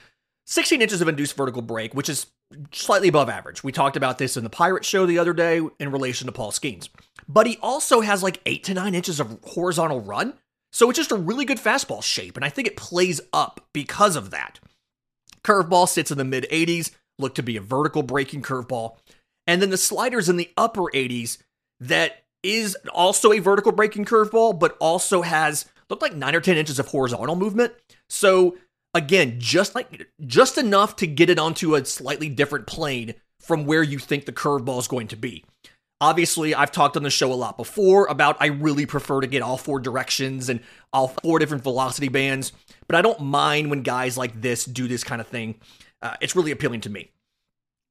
16 0.48 0.80
inches 0.80 1.02
of 1.02 1.08
induced 1.08 1.36
vertical 1.36 1.60
break, 1.60 1.92
which 1.92 2.08
is 2.08 2.26
slightly 2.72 3.08
above 3.08 3.28
average. 3.28 3.62
We 3.62 3.70
talked 3.70 3.98
about 3.98 4.16
this 4.16 4.34
in 4.34 4.44
the 4.44 4.50
Pirate 4.50 4.82
Show 4.82 5.04
the 5.04 5.18
other 5.18 5.34
day 5.34 5.60
in 5.78 5.92
relation 5.92 6.24
to 6.24 6.32
Paul 6.32 6.52
Skenes. 6.52 6.88
But 7.28 7.46
he 7.46 7.58
also 7.60 8.00
has 8.00 8.22
like 8.22 8.40
eight 8.46 8.64
to 8.64 8.72
nine 8.72 8.94
inches 8.94 9.20
of 9.20 9.38
horizontal 9.44 10.00
run, 10.00 10.32
so 10.72 10.88
it's 10.88 10.96
just 10.96 11.12
a 11.12 11.16
really 11.16 11.44
good 11.44 11.58
fastball 11.58 12.02
shape, 12.02 12.34
and 12.34 12.46
I 12.46 12.48
think 12.48 12.66
it 12.66 12.78
plays 12.78 13.20
up 13.30 13.68
because 13.74 14.16
of 14.16 14.30
that. 14.30 14.58
Curveball 15.44 15.86
sits 15.86 16.10
in 16.10 16.16
the 16.16 16.24
mid 16.24 16.46
80s, 16.50 16.92
look 17.18 17.34
to 17.34 17.42
be 17.42 17.58
a 17.58 17.62
vertical 17.62 18.02
breaking 18.02 18.40
curveball. 18.40 18.96
And 19.46 19.60
then 19.60 19.68
the 19.68 19.76
slider's 19.76 20.30
in 20.30 20.38
the 20.38 20.50
upper 20.56 20.84
80s 20.94 21.38
that 21.80 22.24
is 22.42 22.74
also 22.94 23.32
a 23.32 23.38
vertical 23.38 23.72
breaking 23.72 24.06
curveball, 24.06 24.58
but 24.58 24.78
also 24.80 25.20
has 25.20 25.66
looked 25.90 26.02
like 26.02 26.14
nine 26.14 26.34
or 26.34 26.40
10 26.40 26.56
inches 26.56 26.78
of 26.78 26.88
horizontal 26.88 27.36
movement. 27.36 27.74
So 28.08 28.56
again, 28.94 29.36
just 29.38 29.74
like 29.74 30.08
just 30.26 30.58
enough 30.58 30.96
to 30.96 31.06
get 31.06 31.30
it 31.30 31.38
onto 31.38 31.74
a 31.74 31.84
slightly 31.84 32.28
different 32.28 32.66
plane 32.66 33.14
from 33.40 33.64
where 33.64 33.82
you 33.82 33.98
think 33.98 34.26
the 34.26 34.32
curveball 34.32 34.78
is 34.78 34.88
going 34.88 35.08
to 35.08 35.16
be. 35.16 35.44
Obviously, 36.00 36.54
I've 36.54 36.70
talked 36.70 36.96
on 36.96 37.02
the 37.02 37.10
show 37.10 37.32
a 37.32 37.34
lot 37.34 37.56
before 37.56 38.06
about 38.06 38.36
I 38.40 38.46
really 38.46 38.86
prefer 38.86 39.20
to 39.20 39.26
get 39.26 39.42
all 39.42 39.56
four 39.56 39.80
directions 39.80 40.48
and 40.48 40.60
all 40.92 41.08
four 41.08 41.40
different 41.40 41.64
velocity 41.64 42.08
bands, 42.08 42.52
but 42.86 42.94
I 42.94 43.02
don't 43.02 43.20
mind 43.20 43.68
when 43.68 43.82
guys 43.82 44.16
like 44.16 44.40
this 44.40 44.64
do 44.64 44.86
this 44.86 45.02
kind 45.02 45.20
of 45.20 45.26
thing. 45.26 45.56
Uh, 46.00 46.14
it's 46.20 46.36
really 46.36 46.52
appealing 46.52 46.82
to 46.82 46.90
me. 46.90 47.10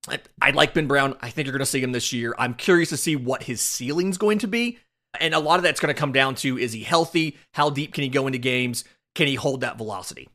I, 0.07 0.19
I 0.41 0.51
like 0.51 0.73
Ben 0.73 0.88
Brown. 0.88 1.17
I 1.21 1.29
think 1.29 1.47
you're 1.47 1.53
going 1.53 1.60
to 1.60 1.65
see 1.65 1.83
him 1.83 1.91
this 1.91 2.13
year. 2.13 2.33
I'm 2.38 2.53
curious 2.53 2.89
to 2.89 2.97
see 2.97 3.17
what 3.17 3.43
his 3.43 3.60
ceiling's 3.60 4.17
going 4.17 4.39
to 4.39 4.47
be. 4.47 4.79
And 5.19 5.33
a 5.33 5.39
lot 5.39 5.57
of 5.57 5.63
that's 5.63 5.81
going 5.81 5.93
to 5.93 5.99
come 5.99 6.13
down 6.13 6.36
to 6.36 6.57
is 6.57 6.71
he 6.71 6.83
healthy? 6.83 7.38
How 7.53 7.69
deep 7.69 7.93
can 7.93 8.03
he 8.03 8.10
go 8.10 8.27
into 8.27 8.39
games? 8.39 8.86
Can 9.15 9.27
he 9.27 9.36
hold 9.36 9.62
that 9.62 9.77
velocity? 9.77 10.29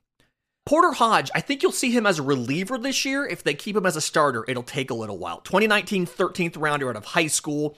Porter 0.65 0.93
Hodge, 0.93 1.31
I 1.35 1.41
think 1.41 1.63
you'll 1.63 1.73
see 1.73 1.91
him 1.91 2.07
as 2.07 2.19
a 2.19 2.23
reliever 2.23 2.79
this 2.79 3.05
year. 3.05 3.27
If 3.27 3.43
they 3.43 3.55
keep 3.55 3.77
him 3.77 3.87
as 3.87 3.97
a 3.97 4.01
starter, 4.01 4.45
it'll 4.47 4.63
take 4.63 4.91
a 4.91 4.95
little 4.95 5.19
while. 5.19 5.41
2019 5.41 6.07
13th 6.07 6.61
rounder 6.61 6.89
out 6.89 6.97
of 6.97 7.05
high 7.05 7.27
school. 7.27 7.77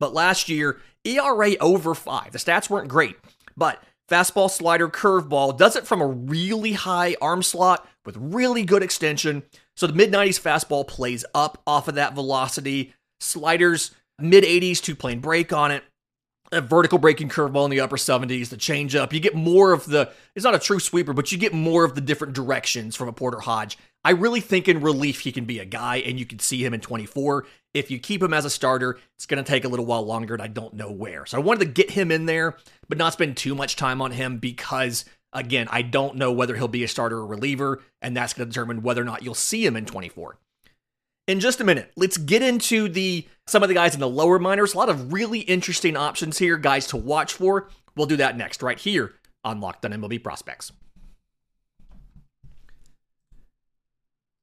But 0.00 0.14
last 0.14 0.48
year, 0.48 0.80
ERA 1.04 1.56
over 1.60 1.94
five. 1.94 2.32
The 2.32 2.38
stats 2.38 2.70
weren't 2.70 2.88
great, 2.88 3.16
but 3.56 3.82
fastball, 4.10 4.50
slider, 4.50 4.88
curveball 4.88 5.56
does 5.56 5.76
it 5.76 5.86
from 5.86 6.00
a 6.00 6.06
really 6.06 6.72
high 6.72 7.14
arm 7.20 7.42
slot 7.42 7.86
with 8.06 8.16
really 8.18 8.64
good 8.64 8.82
extension. 8.82 9.42
So 9.76 9.86
the 9.86 9.92
mid 9.92 10.10
90s 10.10 10.40
fastball 10.40 10.86
plays 10.86 11.24
up 11.34 11.62
off 11.66 11.88
of 11.88 11.94
that 11.96 12.14
velocity. 12.14 12.94
Sliders, 13.20 13.92
mid 14.18 14.44
80s, 14.44 14.80
two 14.80 14.96
plane 14.96 15.20
break 15.20 15.52
on 15.52 15.70
it 15.70 15.84
a 16.52 16.60
vertical 16.60 16.98
breaking 16.98 17.28
curveball 17.28 17.64
in 17.64 17.70
the 17.70 17.80
upper 17.80 17.96
70s, 17.96 18.48
the 18.48 18.56
changeup. 18.56 19.12
You 19.12 19.20
get 19.20 19.34
more 19.34 19.72
of 19.72 19.86
the, 19.86 20.10
it's 20.34 20.44
not 20.44 20.54
a 20.54 20.58
true 20.58 20.78
sweeper, 20.78 21.12
but 21.12 21.32
you 21.32 21.38
get 21.38 21.52
more 21.52 21.84
of 21.84 21.94
the 21.94 22.00
different 22.00 22.34
directions 22.34 22.96
from 22.96 23.08
a 23.08 23.12
Porter 23.12 23.40
Hodge. 23.40 23.78
I 24.04 24.10
really 24.10 24.40
think 24.40 24.68
in 24.68 24.80
relief 24.80 25.20
he 25.20 25.32
can 25.32 25.46
be 25.46 25.58
a 25.58 25.64
guy, 25.64 25.96
and 25.96 26.18
you 26.18 26.26
can 26.26 26.38
see 26.38 26.64
him 26.64 26.74
in 26.74 26.80
24. 26.80 27.46
If 27.72 27.90
you 27.90 27.98
keep 27.98 28.22
him 28.22 28.34
as 28.34 28.44
a 28.44 28.50
starter, 28.50 28.98
it's 29.16 29.26
going 29.26 29.42
to 29.42 29.50
take 29.50 29.64
a 29.64 29.68
little 29.68 29.86
while 29.86 30.04
longer, 30.04 30.34
and 30.34 30.42
I 30.42 30.48
don't 30.48 30.74
know 30.74 30.90
where. 30.90 31.24
So 31.26 31.38
I 31.38 31.40
wanted 31.40 31.60
to 31.60 31.72
get 31.72 31.90
him 31.90 32.10
in 32.10 32.26
there, 32.26 32.56
but 32.88 32.98
not 32.98 33.14
spend 33.14 33.36
too 33.36 33.54
much 33.54 33.76
time 33.76 34.02
on 34.02 34.12
him 34.12 34.38
because, 34.38 35.06
again, 35.32 35.68
I 35.70 35.82
don't 35.82 36.16
know 36.16 36.32
whether 36.32 36.54
he'll 36.54 36.68
be 36.68 36.84
a 36.84 36.88
starter 36.88 37.16
or 37.16 37.26
reliever, 37.26 37.82
and 38.02 38.14
that's 38.14 38.34
going 38.34 38.46
to 38.46 38.52
determine 38.52 38.82
whether 38.82 39.00
or 39.00 39.06
not 39.06 39.22
you'll 39.22 39.34
see 39.34 39.64
him 39.64 39.76
in 39.76 39.86
24 39.86 40.38
in 41.26 41.40
just 41.40 41.60
a 41.60 41.64
minute, 41.64 41.90
let's 41.96 42.16
get 42.16 42.42
into 42.42 42.88
the 42.88 43.26
some 43.46 43.62
of 43.62 43.68
the 43.68 43.74
guys 43.74 43.94
in 43.94 44.00
the 44.00 44.08
lower 44.08 44.38
minors. 44.38 44.74
A 44.74 44.78
lot 44.78 44.88
of 44.88 45.12
really 45.12 45.40
interesting 45.40 45.96
options 45.96 46.38
here, 46.38 46.56
guys 46.56 46.86
to 46.88 46.96
watch 46.96 47.32
for. 47.32 47.68
We'll 47.96 48.06
do 48.06 48.16
that 48.16 48.36
next, 48.36 48.62
right 48.62 48.78
here 48.78 49.14
on 49.44 49.60
Locked 49.60 49.84
on 49.84 49.92
MLB 49.92 50.22
Prospects. 50.22 50.72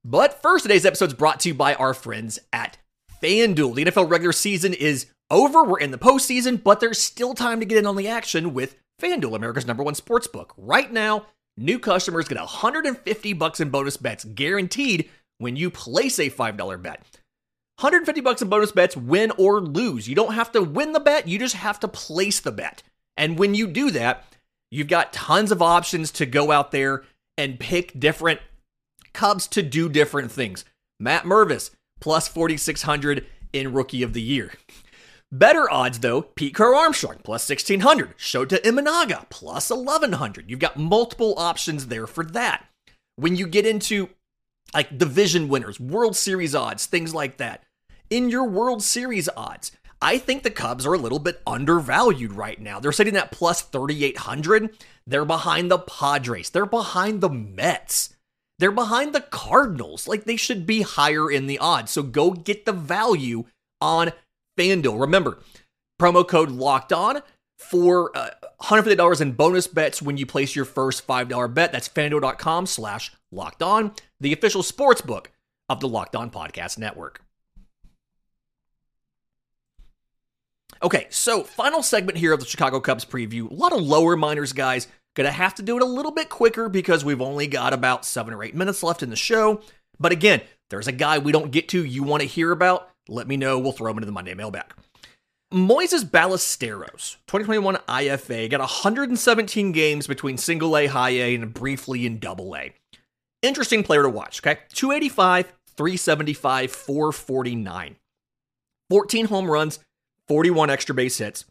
But 0.04 0.42
first, 0.42 0.64
today's 0.64 0.86
episode 0.86 1.10
is 1.10 1.14
brought 1.14 1.40
to 1.42 1.50
you 1.50 1.56
by 1.56 1.76
our 1.76 1.94
friends 1.94 2.40
at 2.52 2.78
FanDuel. 3.22 3.76
The 3.76 3.86
NFL 3.86 4.10
regular 4.10 4.32
season 4.32 4.74
is 4.74 5.08
over. 5.30 5.64
We're 5.64 5.80
in 5.80 5.92
the 5.92 6.00
postseason, 6.00 6.64
but 6.64 6.80
there's 6.80 7.02
still 7.02 7.36
time 7.36 7.60
to 7.60 7.66
get 7.66 7.78
in 7.78 7.86
on 7.86 7.96
the 7.96 8.08
action 8.08 8.54
with 8.54 8.78
FanDuel, 9.00 9.36
America's 9.36 9.68
number 9.68 9.84
one 9.84 9.94
sports 9.94 10.26
book. 10.26 10.54
Right 10.58 10.92
now, 10.92 11.28
new 11.56 11.78
customers 11.78 12.28
get 12.28 12.40
150 12.40 13.34
bucks 13.34 13.60
in 13.60 13.70
bonus 13.70 13.98
bets 13.98 14.24
guaranteed 14.24 15.10
when 15.42 15.56
you 15.56 15.70
place 15.70 16.20
a 16.20 16.30
$5 16.30 16.82
bet. 16.82 17.00
150 17.80 18.22
bucks 18.22 18.42
in 18.42 18.50
bonus 18.50 18.72
bets, 18.72 18.96
win 18.96 19.32
or 19.38 19.60
lose. 19.60 20.08
You 20.08 20.14
don't 20.14 20.36
have 20.36 20.52
to 20.52 20.62
win 20.62 20.94
the 20.94 21.00
bet, 21.00 21.28
you 21.28 21.40
just 21.40 21.56
have 21.56 21.80
to 21.80 21.88
place 21.88 22.40
the 22.40 22.52
bet. 22.52 22.84
And 23.18 23.40
when 23.40 23.56
you 23.56 23.68
do 23.68 23.90
that, 23.92 24.26
you've 24.70 24.88
got 24.88 25.14
tons 25.14 25.52
of 25.52 25.62
options 25.62 26.12
to 26.12 26.26
go 26.26 26.52
out 26.52 26.72
there 26.72 27.04
and 27.38 27.60
pick 27.60 28.00
different 28.00 28.40
Cubs 29.14 29.48
to 29.48 29.62
do 29.62 29.90
different 29.90 30.32
things. 30.32 30.64
Matt 31.00 31.24
Mervis, 31.24 31.72
plus 32.00 32.28
4,600 32.28 33.26
in 33.52 33.74
Rookie 33.74 34.04
of 34.04 34.14
the 34.14 34.22
Year. 34.22 34.54
Better 35.32 35.70
odds 35.72 36.00
though, 36.00 36.22
Pete 36.22 36.54
Crow 36.54 36.78
Armstrong, 36.78 37.18
plus 37.24 37.50
1,600. 37.50 38.18
Shota 38.18 38.62
Imanaga, 38.62 39.30
plus 39.30 39.70
1,100. 39.70 40.50
You've 40.50 40.60
got 40.60 40.78
multiple 40.78 41.34
options 41.38 41.88
there 41.88 42.08
for 42.08 42.24
that. 42.26 42.68
When 43.16 43.36
you 43.36 43.48
get 43.48 43.66
into 43.66 44.10
like 44.74 44.98
division 44.98 45.48
winners, 45.48 45.80
World 45.80 46.16
Series 46.16 46.56
odds, 46.56 46.86
things 46.86 47.14
like 47.14 47.38
that. 47.38 47.64
In 48.10 48.30
your 48.30 48.46
World 48.46 48.84
Series 48.84 49.30
odds, 49.36 49.72
I 50.02 50.18
think 50.18 50.42
the 50.44 50.52
Cubs 50.52 50.86
are 50.86 50.94
a 50.94 51.00
little 51.00 51.20
bit 51.20 51.42
undervalued 51.46 52.34
right 52.34 52.60
now. 52.60 52.80
They're 52.80 52.92
sitting 52.92 53.16
at 53.16 53.32
plus 53.32 53.62
3,800. 53.62 54.76
They're 55.06 55.26
behind 55.26 55.70
the 55.70 55.78
Padres. 55.78 56.50
They're 56.50 56.66
behind 56.66 57.22
the 57.22 57.30
Mets. 57.30 58.16
They're 58.58 58.72
behind 58.72 59.14
the 59.14 59.22
Cardinals. 59.22 60.08
Like 60.08 60.24
they 60.24 60.36
should 60.38 60.66
be 60.66 60.82
higher 60.82 61.30
in 61.30 61.48
the 61.48 61.60
odds. 61.60 61.92
So 61.92 62.02
go 62.02 62.32
get 62.32 62.66
the 62.66 62.74
value 62.74 63.46
on 63.80 64.12
FanDuel. 64.58 65.00
Remember, 65.00 65.40
promo 66.02 66.28
code 66.28 66.50
locked 66.50 66.92
on 66.92 67.22
for 67.60 68.16
uh, 68.18 68.32
$150 68.62 69.22
in 69.22 69.32
bonus 69.34 69.68
bets 69.68 70.02
when 70.02 70.18
you 70.18 70.26
place 70.26 70.56
your 70.56 70.66
first 70.66 71.08
$5 71.08 71.54
bet. 71.54 71.72
That's 71.72 71.90
fanduel.com 71.90 72.66
slash 72.66 73.12
locked 73.32 73.64
on, 73.64 73.94
the 74.20 74.34
official 74.34 74.64
sports 74.64 75.02
book 75.02 75.32
of 75.70 75.80
the 75.80 75.88
Locked 75.88 76.16
On 76.16 76.30
Podcast 76.30 76.78
Network. 76.78 77.22
Okay, 80.84 81.06
so 81.10 81.44
final 81.44 81.84
segment 81.84 82.18
here 82.18 82.34
of 82.34 82.40
the 82.40 82.46
Chicago 82.46 82.80
Cubs 82.80 83.06
preview. 83.06 83.50
A 83.50 83.54
lot 83.54 83.72
of 83.72 83.82
lower 83.82 84.16
minors 84.16 84.52
guys. 84.52 84.88
Gonna 85.14 85.32
have 85.32 85.54
to 85.56 85.62
do 85.62 85.76
it 85.78 85.84
a 85.84 85.86
little 85.86 86.12
bit 86.12 86.30
quicker 86.30 86.70
because 86.70 87.06
we've 87.06 87.22
only 87.22 87.46
got 87.46 87.74
about 87.74 88.06
seven 88.06 88.34
or 88.34 88.44
eight 88.44 88.56
minutes 88.56 88.82
left 88.82 89.04
in 89.04 89.10
the 89.10 89.16
show. 89.16 89.62
But 90.00 90.12
again, 90.12 90.42
there's 90.70 90.88
a 90.88 90.94
guy 90.94 91.20
we 91.20 91.32
don't 91.32 91.52
get 91.52 91.70
to 91.70 91.86
you 91.86 92.02
want 92.02 92.22
to 92.22 92.28
hear 92.28 92.52
about, 92.52 92.90
let 93.08 93.28
me 93.28 93.38
know. 93.38 93.60
We'll 93.60 93.74
throw 93.74 93.92
him 93.92 93.98
into 93.98 94.08
the 94.08 94.12
Monday 94.12 94.34
mailbag. 94.34 94.74
Moises 95.54 96.06
Ballesteros, 96.06 97.18
2021 97.28 97.76
IFA, 97.76 98.50
got 98.50 98.62
117 98.62 99.74
games 99.74 100.08
between 100.08 100.38
single 100.38 100.78
A, 100.78 100.88
high 100.88 101.10
A, 101.10 101.36
and 101.36 101.54
briefly 101.54 102.06
in 102.06 102.20
double 102.20 102.56
A. 102.56 102.74
Interesting 103.42 103.84
player 103.84 104.04
to 104.04 104.10
watch, 104.10 104.40
okay? 104.40 104.62
285, 104.72 105.52
375, 105.76 106.72
449. 106.72 107.98
14 108.90 109.26
home 109.26 109.52
runs, 109.52 109.80
41 110.30 110.70
extra 110.70 110.96
base 110.96 111.18
hits, 111.18 111.44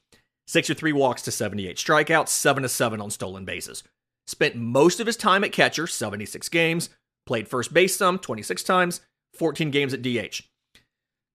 63 0.46 0.94
walks 0.94 1.20
to 1.20 1.30
78 1.30 1.76
strikeouts, 1.76 2.28
7 2.28 2.62
to 2.62 2.70
7 2.70 3.02
on 3.02 3.10
stolen 3.10 3.44
bases. 3.44 3.82
Spent 4.26 4.56
most 4.56 5.00
of 5.00 5.06
his 5.06 5.16
time 5.18 5.44
at 5.44 5.52
catcher, 5.52 5.86
76 5.86 6.48
games, 6.48 6.88
played 7.26 7.48
first 7.48 7.74
base 7.74 7.96
some, 7.96 8.18
26 8.18 8.62
times, 8.62 9.02
14 9.34 9.70
games 9.70 9.92
at 9.92 10.00
DH 10.00 10.49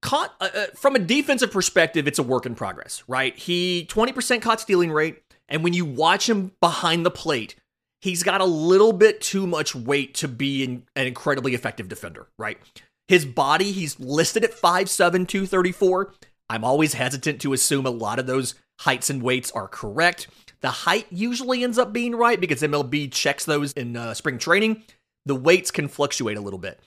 caught 0.05 0.35
uh, 0.39 0.67
from 0.75 0.95
a 0.95 0.99
defensive 0.99 1.51
perspective, 1.51 2.07
it's 2.07 2.19
a 2.19 2.23
work 2.23 2.45
in 2.45 2.53
progress, 2.53 3.03
right? 3.07 3.35
He 3.37 3.87
20% 3.89 4.41
caught 4.41 4.61
stealing 4.61 4.91
rate, 4.91 5.21
and 5.49 5.63
when 5.63 5.73
you 5.73 5.83
watch 5.83 6.29
him 6.29 6.51
behind 6.61 7.05
the 7.05 7.11
plate, 7.11 7.55
he's 8.01 8.21
got 8.21 8.39
a 8.39 8.45
little 8.45 8.93
bit 8.93 9.19
too 9.19 9.47
much 9.47 9.73
weight 9.73 10.13
to 10.15 10.27
be 10.27 10.63
an, 10.63 10.83
an 10.95 11.07
incredibly 11.07 11.55
effective 11.55 11.89
defender, 11.89 12.27
right? 12.37 12.59
His 13.07 13.25
body, 13.25 13.71
he's 13.71 13.99
listed 13.99 14.43
at 14.43 14.51
5'7, 14.51 15.27
234. 15.27 16.13
I'm 16.49 16.63
always 16.63 16.93
hesitant 16.93 17.41
to 17.41 17.53
assume 17.53 17.87
a 17.87 17.91
lot 17.91 18.19
of 18.19 18.27
those 18.27 18.53
heights 18.81 19.09
and 19.09 19.23
weights 19.23 19.51
are 19.51 19.67
correct. 19.67 20.27
The 20.61 20.69
height 20.69 21.07
usually 21.09 21.63
ends 21.63 21.79
up 21.79 21.91
being 21.91 22.15
right 22.15 22.39
because 22.39 22.61
MLB 22.61 23.11
checks 23.11 23.45
those 23.45 23.73
in 23.73 23.97
uh, 23.97 24.13
spring 24.13 24.37
training. 24.37 24.83
The 25.25 25.35
weights 25.35 25.71
can 25.71 25.87
fluctuate 25.87 26.37
a 26.37 26.41
little 26.41 26.59
bit. 26.59 26.79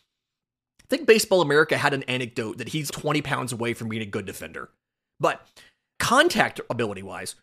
I 0.90 0.96
think 0.96 1.06
Baseball 1.06 1.42
America 1.42 1.76
had 1.76 1.92
an 1.92 2.02
anecdote 2.04 2.58
that 2.58 2.70
he's 2.70 2.90
20 2.90 3.20
pounds 3.20 3.52
away 3.52 3.74
from 3.74 3.88
being 3.88 4.02
a 4.02 4.06
good 4.06 4.24
defender. 4.24 4.70
But 5.20 5.46
contact 5.98 6.60
ability 6.70 7.02
wise, 7.02 7.34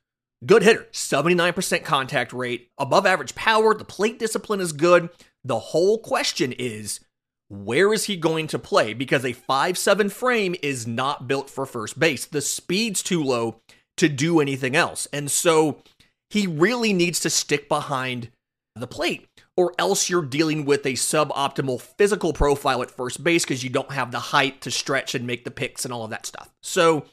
good 0.46 0.64
hitter, 0.64 0.88
79% 0.92 1.84
contact 1.84 2.34
rate, 2.34 2.70
above 2.80 3.06
average 3.06 3.36
power, 3.36 3.76
the 3.76 3.86
plate 3.86 4.18
discipline 4.18 4.62
is 4.62 4.72
good. 4.72 5.10
The 5.44 5.60
whole 5.60 6.00
question 6.00 6.54
is 6.54 7.02
where 7.50 7.94
is 7.94 8.06
he 8.06 8.18
going 8.18 8.48
to 8.48 8.58
play? 8.58 8.96
Because 8.96 9.24
a 9.24 9.34
5'7 9.34 10.12
frame 10.12 10.56
is 10.64 10.88
not 10.88 11.28
built 11.28 11.50
for 11.50 11.68
first 11.68 12.00
base. 12.00 12.26
The 12.26 12.42
speed's 12.42 13.04
too 13.04 13.24
low 13.24 13.62
to 13.98 14.10
do 14.10 14.40
anything 14.40 14.76
else. 14.76 15.08
And 15.14 15.30
so 15.30 15.84
he 16.32 16.48
really 16.48 16.94
needs 16.94 17.20
to 17.20 17.30
stick 17.30 17.70
behind 17.70 18.30
the 18.76 18.88
plate 18.88 19.28
or 19.58 19.74
else 19.80 20.10
you're 20.10 20.22
dealing 20.22 20.66
with 20.66 20.86
a 20.86 20.94
suboptimal 20.94 21.80
physical 21.80 22.34
profile 22.34 22.82
at 22.82 22.92
first 22.92 23.24
base 23.24 23.46
because 23.46 23.64
you 23.64 23.70
don't 23.70 23.92
have 23.92 24.12
the 24.12 24.20
height 24.20 24.62
to 24.62 24.72
stretch 24.72 25.16
and 25.16 25.26
make 25.26 25.46
the 25.46 25.52
picks 25.52 25.86
and 25.86 25.94
all 25.94 26.04
of 26.04 26.10
that 26.10 26.26
stuff. 26.26 26.50
So, 26.62 27.06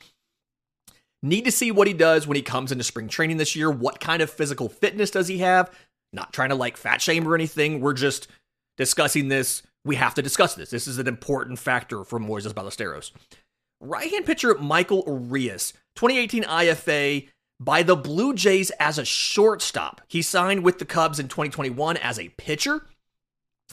need 1.22 1.44
to 1.44 1.52
see 1.52 1.70
what 1.70 1.86
he 1.86 1.94
does 1.94 2.26
when 2.26 2.36
he 2.36 2.42
comes 2.42 2.72
into 2.72 2.84
spring 2.84 3.08
training 3.08 3.36
this 3.36 3.54
year. 3.54 3.70
What 3.70 4.00
kind 4.00 4.22
of 4.22 4.30
physical 4.30 4.68
fitness 4.68 5.10
does 5.10 5.28
he 5.28 5.38
have? 5.38 5.70
Not 6.12 6.32
trying 6.32 6.48
to 6.48 6.54
like 6.56 6.76
fat 6.76 7.00
shame 7.00 7.26
or 7.26 7.34
anything. 7.34 7.80
We're 7.80 7.92
just 7.94 8.28
discussing 8.76 9.28
this. 9.28 9.62
We 9.84 9.96
have 9.96 10.14
to 10.14 10.22
discuss 10.22 10.54
this. 10.54 10.70
This 10.70 10.86
is 10.86 10.98
an 10.98 11.08
important 11.08 11.58
factor 11.58 12.04
for 12.04 12.18
Moises 12.18 12.52
Ballesteros. 12.52 13.12
Right 13.80 14.10
hand 14.10 14.26
pitcher 14.26 14.54
Michael 14.54 15.04
Arias, 15.06 15.72
2018 15.96 16.44
IFA, 16.44 17.28
by 17.64 17.82
the 17.82 17.96
Blue 17.96 18.34
Jays 18.34 18.70
as 18.80 18.98
a 18.98 19.04
shortstop. 19.04 20.00
He 20.08 20.22
signed 20.22 20.64
with 20.64 20.78
the 20.78 20.84
Cubs 20.84 21.18
in 21.18 21.28
2021 21.28 21.96
as 21.98 22.18
a 22.18 22.30
pitcher 22.30 22.86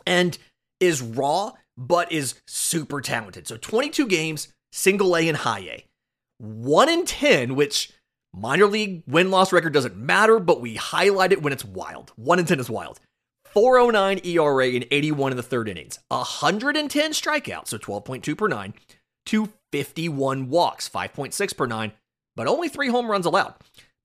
and 0.05 0.37
is 0.79 1.01
raw, 1.01 1.53
but 1.77 2.11
is 2.11 2.39
super 2.45 3.01
talented. 3.01 3.47
So 3.47 3.57
22 3.57 4.07
games, 4.07 4.49
single 4.71 5.15
A 5.17 5.27
and 5.27 5.37
high 5.37 5.61
A. 5.61 5.85
1 6.37 6.89
in 6.89 7.05
10, 7.05 7.55
which 7.55 7.91
minor 8.33 8.67
league 8.67 9.03
win 9.07 9.31
loss 9.31 9.51
record 9.51 9.73
doesn't 9.73 9.97
matter, 9.97 10.39
but 10.39 10.61
we 10.61 10.75
highlight 10.75 11.31
it 11.31 11.41
when 11.41 11.51
it's 11.51 11.65
wild. 11.65 12.11
1 12.15 12.39
in 12.39 12.45
10 12.45 12.59
is 12.59 12.69
wild. 12.69 12.99
409 13.45 14.21
ERA 14.23 14.67
and 14.67 14.85
81 14.91 15.31
in 15.31 15.37
the 15.37 15.43
third 15.43 15.67
innings. 15.67 15.97
110 16.09 17.11
strikeouts, 17.11 17.69
so 17.69 17.77
12.2 17.79 18.37
per 18.37 18.47
nine, 18.47 18.75
to 19.25 19.49
51 19.71 20.49
walks, 20.49 20.87
5.6 20.87 21.57
per 21.57 21.65
nine, 21.65 21.91
but 22.39 22.47
only 22.47 22.69
three 22.69 22.87
home 22.87 23.11
runs 23.11 23.25
allowed. 23.25 23.53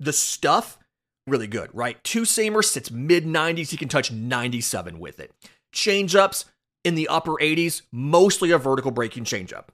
The 0.01 0.12
stuff, 0.12 0.77
really 1.25 1.47
good, 1.47 1.70
right? 1.73 2.03
Two 2.03 2.23
seamer 2.23 2.64
sits 2.64 2.90
mid 2.90 3.25
90s. 3.27 3.70
He 3.70 3.77
can 3.77 3.87
touch 3.87 4.11
97 4.11 4.99
with 4.99 5.20
it. 5.20 5.31
Change 5.70 6.16
ups 6.16 6.47
in 6.83 6.97
the 6.97 7.07
upper 7.07 7.35
80s, 7.35 7.83
mostly 7.92 8.51
a 8.51 8.59
vertical 8.59 8.90
breaking 8.90 9.23
changeup. 9.23 9.66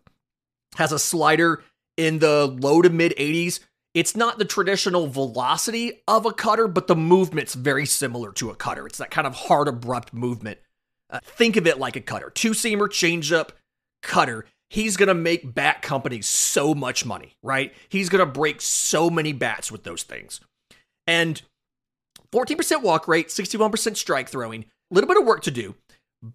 Has 0.76 0.92
a 0.92 0.98
slider 0.98 1.64
in 1.96 2.18
the 2.18 2.48
low 2.48 2.82
to 2.82 2.90
mid 2.90 3.14
80s. 3.16 3.60
It's 3.94 4.14
not 4.14 4.38
the 4.38 4.44
traditional 4.44 5.06
velocity 5.06 6.02
of 6.06 6.26
a 6.26 6.32
cutter, 6.34 6.68
but 6.68 6.86
the 6.86 6.94
movement's 6.94 7.54
very 7.54 7.86
similar 7.86 8.30
to 8.32 8.50
a 8.50 8.54
cutter. 8.54 8.86
It's 8.86 8.98
that 8.98 9.10
kind 9.10 9.26
of 9.26 9.34
hard, 9.34 9.68
abrupt 9.68 10.12
movement. 10.12 10.58
Uh, 11.08 11.20
think 11.22 11.56
of 11.56 11.66
it 11.66 11.78
like 11.78 11.96
a 11.96 12.02
cutter. 12.02 12.28
Two 12.28 12.50
seamer, 12.50 12.88
changeup, 12.88 13.52
cutter. 14.02 14.44
He's 14.70 14.96
going 14.96 15.08
to 15.08 15.14
make 15.14 15.52
bat 15.54 15.82
companies 15.82 16.26
so 16.26 16.74
much 16.74 17.04
money, 17.04 17.36
right? 17.42 17.74
He's 17.88 18.08
going 18.08 18.24
to 18.24 18.32
break 18.32 18.60
so 18.60 19.10
many 19.10 19.32
bats 19.32 19.70
with 19.70 19.82
those 19.82 20.04
things. 20.04 20.40
And 21.06 21.42
14% 22.32 22.82
walk 22.82 23.08
rate, 23.08 23.28
61% 23.28 23.96
strike 23.96 24.28
throwing, 24.28 24.62
a 24.62 24.94
little 24.94 25.08
bit 25.08 25.18
of 25.18 25.26
work 25.26 25.42
to 25.42 25.50
do. 25.50 25.74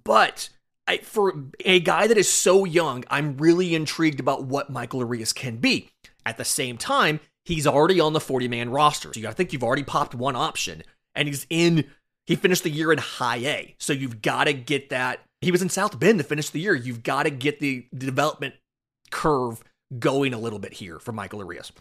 But 0.04 0.50
I, 0.88 0.98
for 0.98 1.34
a 1.64 1.80
guy 1.80 2.08
that 2.08 2.18
is 2.18 2.32
so 2.32 2.66
young, 2.66 3.06
I'm 3.10 3.38
really 3.38 3.74
intrigued 3.74 4.20
about 4.20 4.44
what 4.44 4.70
Michael 4.70 5.02
Arias 5.02 5.34
can 5.34 5.58
be. 5.58 5.90
At 6.26 6.38
the 6.38 6.46
same 6.46 6.78
time, 6.78 7.20
he's 7.46 7.68
already 7.68 8.00
on 8.00 8.14
the 8.14 8.20
40 8.20 8.48
man 8.48 8.70
roster. 8.70 9.14
So 9.14 9.22
to 9.22 9.32
think 9.32 9.54
you've 9.54 9.64
already 9.64 9.84
popped 9.84 10.14
one 10.14 10.36
option, 10.36 10.84
and 11.14 11.28
he's 11.28 11.48
in, 11.50 11.86
he 12.26 12.36
finished 12.36 12.64
the 12.64 12.70
year 12.70 12.92
in 12.92 12.98
high 12.98 13.38
A. 13.38 13.76
So 13.80 13.94
you've 13.94 14.22
got 14.22 14.46
to 14.46 14.54
get 14.54 14.90
that. 14.90 15.22
He 15.46 15.52
was 15.52 15.62
in 15.62 15.70
South 15.70 16.00
Bend 16.00 16.18
to 16.18 16.24
finish 16.24 16.50
the 16.50 16.60
year. 16.60 16.74
You've 16.74 17.04
got 17.04 17.24
to 17.24 17.30
get 17.30 17.60
the, 17.60 17.86
development 17.96 18.56
curve 19.12 19.64
going 20.00 20.34
a 20.34 20.40
little 20.40 20.58
bit 20.58 20.74
here 20.74 20.98
for 20.98 21.12
Michael 21.12 21.40
Arias. 21.44 21.72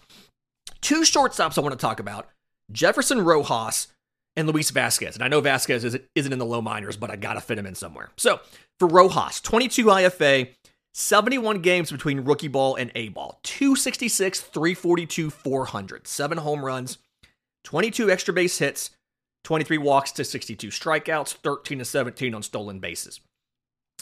Two 0.83 1.01
shortstops 1.01 1.57
I 1.57 1.63
want 1.63 1.73
to 1.73 1.79
talk 1.79 1.99
about 1.99 2.29
Jefferson 2.71 3.25
Rojas 3.25 3.89
and 4.37 4.47
Luis 4.47 4.71
Vazquez. 4.71 5.15
And 5.15 5.25
I 5.25 5.29
know 5.29 5.41
Vazquez 5.41 5.83
isn't, 5.83 6.05
isn't 6.15 6.33
in 6.33 6.39
the 6.39 6.45
low 6.45 6.61
minors, 6.61 6.99
but 6.99 7.11
I 7.11 7.17
got 7.17 7.35
to 7.35 7.41
fit 7.41 7.57
him 7.57 7.65
in 7.65 7.75
somewhere. 7.75 8.11
So 8.19 8.41
for 8.79 8.87
Rojas, 8.87 9.41
22 9.41 9.87
IFA, 9.87 10.51
71 10.93 11.63
games 11.63 11.91
between 11.91 12.21
rookie 12.21 12.49
ball 12.49 12.75
and 12.75 12.93
A 12.95 13.09
ball, 13.09 13.41
266, 13.45 14.43
342, 14.43 15.31
400, 15.31 16.07
seven 16.07 16.37
home 16.37 16.63
runs, 16.63 16.99
22 17.65 18.11
extra 18.11 18.35
base 18.35 18.59
hits, 18.59 18.91
23 19.45 19.79
walks 19.79 20.13
to 20.13 20.23
62 20.23 20.69
strikeouts, 20.69 21.33
13 21.33 21.79
to 21.79 21.85
17 21.87 22.35
on 22.35 22.43
stolen 22.43 22.79
bases. 22.79 23.21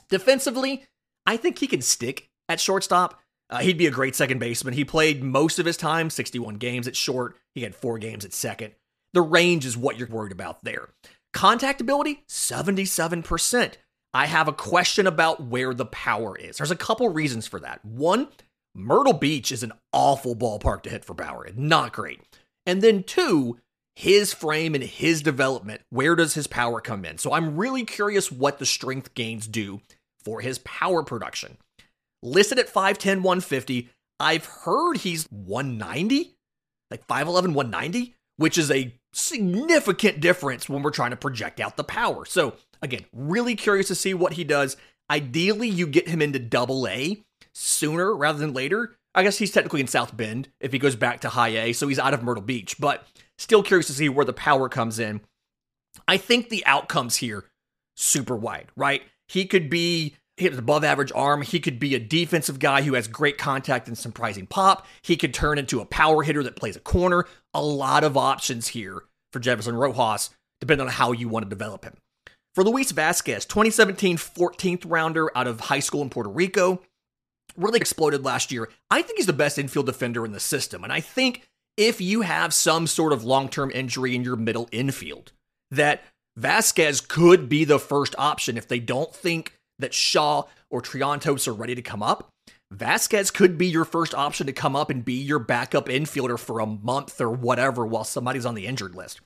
Defensively, 0.08 0.84
I 1.26 1.36
think 1.36 1.58
he 1.58 1.66
can 1.66 1.82
stick 1.82 2.30
at 2.48 2.60
shortstop. 2.60 3.20
Uh, 3.50 3.58
he'd 3.58 3.78
be 3.78 3.86
a 3.86 3.90
great 3.90 4.16
second 4.16 4.38
baseman. 4.38 4.74
He 4.74 4.84
played 4.84 5.22
most 5.22 5.58
of 5.58 5.66
his 5.66 5.76
time, 5.76 6.10
61 6.10 6.56
games 6.56 6.88
at 6.88 6.96
short. 6.96 7.36
He 7.54 7.62
had 7.62 7.74
four 7.74 7.98
games 7.98 8.24
at 8.24 8.32
second. 8.32 8.74
The 9.12 9.20
range 9.20 9.66
is 9.66 9.76
what 9.76 9.98
you're 9.98 10.08
worried 10.08 10.32
about 10.32 10.64
there. 10.64 10.88
Contact 11.32 11.80
ability, 11.80 12.24
77%. 12.28 13.74
I 14.14 14.26
have 14.26 14.48
a 14.48 14.52
question 14.52 15.06
about 15.06 15.42
where 15.42 15.74
the 15.74 15.86
power 15.86 16.36
is. 16.36 16.58
There's 16.58 16.70
a 16.70 16.76
couple 16.76 17.08
reasons 17.08 17.46
for 17.46 17.60
that. 17.60 17.84
One, 17.84 18.28
Myrtle 18.74 19.14
Beach 19.14 19.52
is 19.52 19.62
an 19.62 19.72
awful 19.92 20.34
ballpark 20.36 20.82
to 20.82 20.90
hit 20.90 21.04
for 21.04 21.14
power. 21.14 21.46
Not 21.54 21.92
great. 21.92 22.20
And 22.66 22.82
then 22.82 23.02
two, 23.02 23.58
his 23.96 24.33
frame 24.33 24.74
and 24.74 24.85
his 24.85 25.22
development, 25.22 25.83
where 25.90 26.16
does 26.16 26.35
his 26.35 26.46
power 26.46 26.81
come 26.81 27.05
in? 27.05 27.18
So 27.18 27.33
I'm 27.33 27.57
really 27.57 27.85
curious 27.85 28.33
what 28.33 28.59
the 28.59 28.66
strength 28.66 29.14
gains 29.14 29.46
do 29.46 29.81
for 30.24 30.40
his 30.40 30.59
power 30.61 31.02
production. 31.02 31.59
Listed 32.22 32.59
at 32.59 32.72
5'10, 32.72 33.16
150. 33.16 33.88
I've 34.20 34.46
heard 34.46 34.98
he's 34.98 35.26
190, 35.31 36.35
like 36.90 37.07
5'11, 37.07 37.55
190, 37.55 38.14
which 38.37 38.57
is 38.57 38.70
a 38.70 38.94
significant 39.12 40.20
difference 40.20 40.68
when 40.68 40.83
we're 40.83 40.90
trying 40.90 41.11
to 41.11 41.16
project 41.16 41.61
out 41.61 41.76
the 41.76 41.85
power. 41.85 42.24
So, 42.24 42.55
again, 42.81 43.05
really 43.12 43.57
curious 43.57 43.88
to 43.88 43.94
see 43.94 44.14
what 44.14 44.35
he 44.35 44.44
does. 44.44 44.76
Ideally, 45.11 45.68
you 45.68 45.87
get 45.87 46.09
him 46.09 46.22
into 46.22 46.38
double 46.38 46.87
A 46.87 47.22
sooner 47.52 48.14
rather 48.14 48.38
than 48.38 48.55
later. 48.55 48.94
I 49.14 49.22
guess 49.22 49.38
he's 49.38 49.52
technically 49.52 49.81
in 49.81 49.88
South 49.88 50.16
Bend 50.16 50.48
if 50.61 50.72
he 50.72 50.78
goes 50.78 50.96
back 50.96 51.20
to 51.20 51.28
high 51.28 51.48
A, 51.48 51.72
so 51.72 51.88
he's 51.88 51.98
out 51.98 52.14
of 52.14 52.22
Myrtle 52.22 52.42
Beach, 52.42 52.78
but 52.78 53.07
still 53.42 53.62
curious 53.62 53.87
to 53.88 53.92
see 53.92 54.09
where 54.09 54.24
the 54.24 54.33
power 54.33 54.68
comes 54.68 54.98
in. 54.98 55.20
I 56.09 56.16
think 56.16 56.48
the 56.48 56.64
outcomes 56.66 57.16
here 57.16 57.44
super 57.96 58.37
wide, 58.37 58.68
right? 58.76 59.02
He 59.28 59.46
could 59.46 59.68
be 59.68 60.16
has 60.38 60.59
above 60.59 60.83
average 60.83 61.12
arm. 61.14 61.42
He 61.42 61.61
could 61.61 61.78
be 61.78 61.94
a 61.94 62.00
defensive 62.00 62.59
guy 62.59 62.83
who 62.83 62.94
has 62.94 63.07
great 63.07 63.38
contact 63.38 63.87
and 63.87 63.96
surprising 63.96 64.46
pop. 64.46 64.87
He 65.02 65.16
could 65.16 65.35
turn 65.35 65.59
into 65.59 65.81
a 65.81 65.87
power 65.87 66.22
hitter 66.22 66.42
that 66.42 66.57
plays 66.57 66.74
a 66.74 66.81
corner. 66.81 67.26
A 67.55 67.62
lot 67.62 68.02
of 68.02 68.16
options 68.16 68.68
here 68.68 69.05
for 69.33 69.38
Jefferson 69.38 69.76
Rojas, 69.76 70.31
depending 70.61 70.87
on 70.87 70.92
how 70.92 71.12
you 71.12 71.28
want 71.28 71.44
to 71.44 71.50
develop 71.50 71.85
him. 71.85 71.96
For 72.55 72.64
Luis 72.64 72.92
Vazquez, 72.92 73.46
2017 73.46 74.16
14th 74.16 74.85
rounder 74.87 75.31
out 75.37 75.46
of 75.46 75.61
high 75.61 75.81
school 75.81 76.02
in 76.02 76.11
Puerto 76.11 76.31
Rico, 76.31 76.83
really 77.57 77.78
exploded 77.78 78.24
last 78.24 78.52
year. 78.52 78.68
I 78.90 79.02
think 79.02 79.18
he's 79.18 79.26
the 79.26 79.33
best 79.33 79.59
infield 79.59 79.87
defender 79.87 80.24
in 80.24 80.33
the 80.33 80.40
system. 80.40 80.85
And 80.85 80.92
I 80.92 81.00
think 81.00 81.48
if 81.76 82.00
you 82.00 82.22
have 82.22 82.52
some 82.54 82.87
sort 82.87 83.12
of 83.12 83.24
long 83.24 83.48
term 83.48 83.70
injury 83.72 84.14
in 84.14 84.24
your 84.24 84.37
middle 84.37 84.68
infield, 84.72 85.32
that 85.70 86.04
Vazquez 86.38 87.06
could 87.06 87.48
be 87.48 87.64
the 87.64 87.78
first 87.78 88.14
option 88.18 88.56
if 88.56 88.68
they 88.68 88.78
don't 88.78 89.14
think 89.14 89.54
that 89.78 89.94
Shaw 89.94 90.44
or 90.70 90.80
Triantos 90.80 91.46
are 91.46 91.52
ready 91.52 91.74
to 91.74 91.82
come 91.82 92.02
up, 92.02 92.28
Vazquez 92.72 93.32
could 93.32 93.58
be 93.58 93.66
your 93.66 93.85
first 93.85 94.14
option 94.14 94.46
to 94.46 94.52
come 94.52 94.74
up 94.74 94.88
and 94.88 95.04
be 95.04 95.14
your 95.14 95.38
backup 95.38 95.87
infielder 95.87 96.38
for 96.38 96.61
a 96.61 96.66
month 96.66 97.20
or 97.20 97.30
whatever 97.30 97.85
while 97.85 98.04
somebody's 98.04 98.46
on 98.46 98.54
the 98.54 98.66
injured 98.66 98.94
list. 98.94 99.20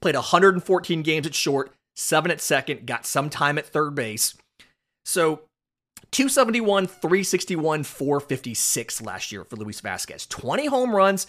Played 0.00 0.14
114 0.14 1.02
games 1.02 1.26
at 1.26 1.34
short, 1.34 1.72
seven 1.94 2.30
at 2.30 2.40
second, 2.40 2.86
got 2.86 3.04
some 3.04 3.28
time 3.28 3.58
at 3.58 3.66
third 3.66 3.94
base. 3.94 4.34
So 5.04 5.42
271, 6.12 6.86
361, 6.86 7.84
456 7.84 9.02
last 9.02 9.32
year 9.32 9.44
for 9.44 9.56
Luis 9.56 9.80
Vazquez. 9.80 10.28
20 10.28 10.66
home 10.66 10.94
runs, 10.94 11.26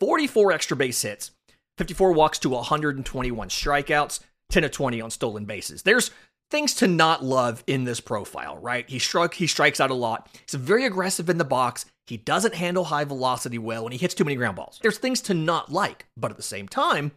44 0.00 0.52
extra 0.52 0.76
base 0.76 1.02
hits, 1.02 1.30
54 1.78 2.12
walks 2.12 2.38
to 2.40 2.50
121 2.50 3.48
strikeouts, 3.48 4.20
10 4.50 4.64
of 4.64 4.70
20 4.70 5.00
on 5.00 5.10
stolen 5.10 5.44
bases. 5.44 5.82
There's 5.82 6.10
things 6.50 6.74
to 6.74 6.86
not 6.86 7.24
love 7.24 7.62
in 7.66 7.84
this 7.84 8.00
profile, 8.00 8.56
right? 8.58 8.88
He 8.88 8.98
struck, 8.98 9.34
he 9.34 9.46
strikes 9.46 9.80
out 9.80 9.90
a 9.90 9.94
lot. 9.94 10.28
He's 10.46 10.58
very 10.58 10.84
aggressive 10.84 11.28
in 11.28 11.38
the 11.38 11.44
box. 11.44 11.86
He 12.06 12.16
doesn't 12.16 12.54
handle 12.54 12.84
high 12.84 13.04
velocity 13.04 13.58
well, 13.58 13.84
and 13.84 13.92
he 13.92 13.98
hits 13.98 14.14
too 14.14 14.24
many 14.24 14.36
ground 14.36 14.56
balls. 14.56 14.78
There's 14.82 14.98
things 14.98 15.20
to 15.22 15.34
not 15.34 15.70
like, 15.70 16.06
but 16.16 16.30
at 16.30 16.36
the 16.36 16.42
same 16.42 16.66
time, 16.66 17.12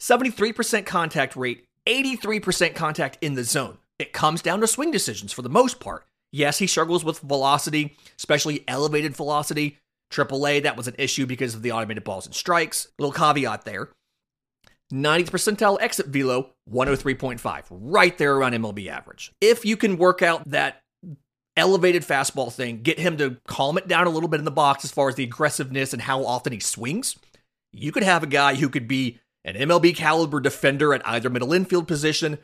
73% 0.00 0.84
contact 0.84 1.36
rate, 1.36 1.64
83% 1.86 2.74
contact 2.74 3.18
in 3.20 3.34
the 3.34 3.44
zone. 3.44 3.78
It 3.98 4.12
comes 4.12 4.42
down 4.42 4.60
to 4.60 4.66
swing 4.66 4.90
decisions 4.90 5.32
for 5.32 5.42
the 5.42 5.48
most 5.48 5.78
part. 5.78 6.04
Yes, 6.32 6.58
he 6.58 6.66
struggles 6.66 7.04
with 7.04 7.20
velocity, 7.20 7.96
especially 8.16 8.64
elevated 8.66 9.14
velocity. 9.14 9.78
AAA, 10.12 10.62
that 10.62 10.76
was 10.76 10.88
an 10.88 10.94
issue 10.98 11.26
because 11.26 11.54
of 11.54 11.62
the 11.62 11.72
automated 11.72 12.04
balls 12.04 12.26
and 12.26 12.34
strikes. 12.34 12.88
Little 12.98 13.12
caveat 13.12 13.64
there. 13.64 13.88
90th 14.92 15.30
percentile 15.30 15.80
exit 15.80 16.06
velo, 16.06 16.50
103.5, 16.70 17.64
right 17.70 18.18
there 18.18 18.36
around 18.36 18.52
MLB 18.52 18.88
average. 18.88 19.32
If 19.40 19.64
you 19.64 19.76
can 19.76 19.96
work 19.96 20.20
out 20.20 20.50
that 20.50 20.82
elevated 21.56 22.02
fastball 22.02 22.52
thing, 22.52 22.82
get 22.82 22.98
him 22.98 23.16
to 23.16 23.38
calm 23.46 23.78
it 23.78 23.88
down 23.88 24.06
a 24.06 24.10
little 24.10 24.28
bit 24.28 24.38
in 24.38 24.44
the 24.44 24.50
box 24.50 24.84
as 24.84 24.92
far 24.92 25.08
as 25.08 25.14
the 25.14 25.24
aggressiveness 25.24 25.92
and 25.92 26.02
how 26.02 26.24
often 26.24 26.52
he 26.52 26.60
swings, 26.60 27.16
you 27.72 27.90
could 27.90 28.02
have 28.02 28.22
a 28.22 28.26
guy 28.26 28.54
who 28.54 28.68
could 28.68 28.86
be 28.86 29.18
an 29.44 29.54
MLB 29.54 29.96
caliber 29.96 30.40
defender 30.40 30.94
at 30.94 31.06
either 31.06 31.30
middle 31.30 31.52
infield 31.52 31.88
position 31.88 32.38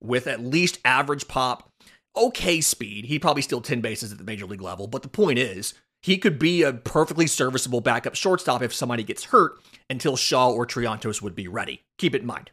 with 0.00 0.26
at 0.26 0.42
least 0.42 0.80
average 0.84 1.28
pop, 1.28 1.70
okay 2.16 2.60
speed. 2.60 3.06
He'd 3.06 3.22
probably 3.22 3.42
steal 3.42 3.60
10 3.60 3.80
bases 3.80 4.10
at 4.12 4.18
the 4.18 4.24
major 4.24 4.46
league 4.46 4.60
level, 4.60 4.88
but 4.88 5.02
the 5.02 5.08
point 5.08 5.38
is, 5.38 5.74
he 6.02 6.18
could 6.18 6.38
be 6.38 6.62
a 6.62 6.72
perfectly 6.72 7.26
serviceable 7.26 7.80
backup 7.80 8.14
shortstop 8.14 8.62
if 8.62 8.74
somebody 8.74 9.02
gets 9.02 9.24
hurt 9.24 9.60
until 9.88 10.16
Shaw 10.16 10.50
or 10.50 10.66
Triantos 10.66 11.22
would 11.22 11.34
be 11.34 11.48
ready. 11.48 11.82
Keep 11.98 12.14
it 12.14 12.22
in 12.22 12.26
mind. 12.26 12.50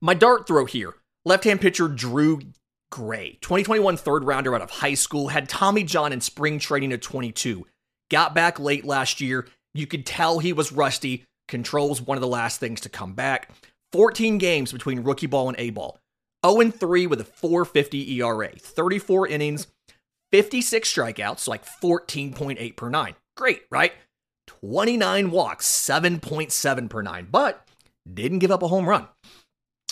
My 0.00 0.14
dart 0.14 0.46
throw 0.46 0.64
here 0.64 0.94
left 1.24 1.44
hand 1.44 1.60
pitcher 1.60 1.88
Drew 1.88 2.40
Gray, 2.90 3.38
2021 3.40 3.96
third 3.96 4.24
rounder 4.24 4.54
out 4.54 4.60
of 4.60 4.70
high 4.70 4.94
school, 4.94 5.28
had 5.28 5.48
Tommy 5.48 5.84
John 5.84 6.12
in 6.12 6.20
spring 6.20 6.58
training 6.58 6.92
at 6.92 7.00
22. 7.00 7.66
Got 8.10 8.34
back 8.34 8.60
late 8.60 8.84
last 8.84 9.20
year. 9.20 9.48
You 9.72 9.86
could 9.86 10.04
tell 10.04 10.38
he 10.38 10.52
was 10.52 10.72
rusty. 10.72 11.24
Controls 11.48 12.02
one 12.02 12.18
of 12.18 12.22
the 12.22 12.28
last 12.28 12.60
things 12.60 12.80
to 12.82 12.88
come 12.88 13.14
back. 13.14 13.50
14 13.92 14.38
games 14.38 14.72
between 14.72 15.04
rookie 15.04 15.26
ball 15.26 15.48
and 15.48 15.58
A 15.58 15.70
ball. 15.70 15.98
0 16.44 16.70
3 16.70 17.06
with 17.06 17.20
a 17.20 17.24
450 17.24 18.20
ERA, 18.20 18.50
34 18.58 19.28
innings, 19.28 19.68
56 20.32 20.92
strikeouts, 20.92 21.46
like 21.46 21.64
14.8 21.64 22.74
per 22.76 22.88
nine. 22.88 23.14
Great, 23.36 23.62
right? 23.70 23.92
29 24.46 25.30
walks, 25.30 25.66
7.7 25.66 26.90
per 26.90 27.02
nine, 27.02 27.28
but 27.30 27.66
didn't 28.12 28.40
give 28.40 28.50
up 28.50 28.62
a 28.62 28.68
home 28.68 28.88
run. 28.88 29.08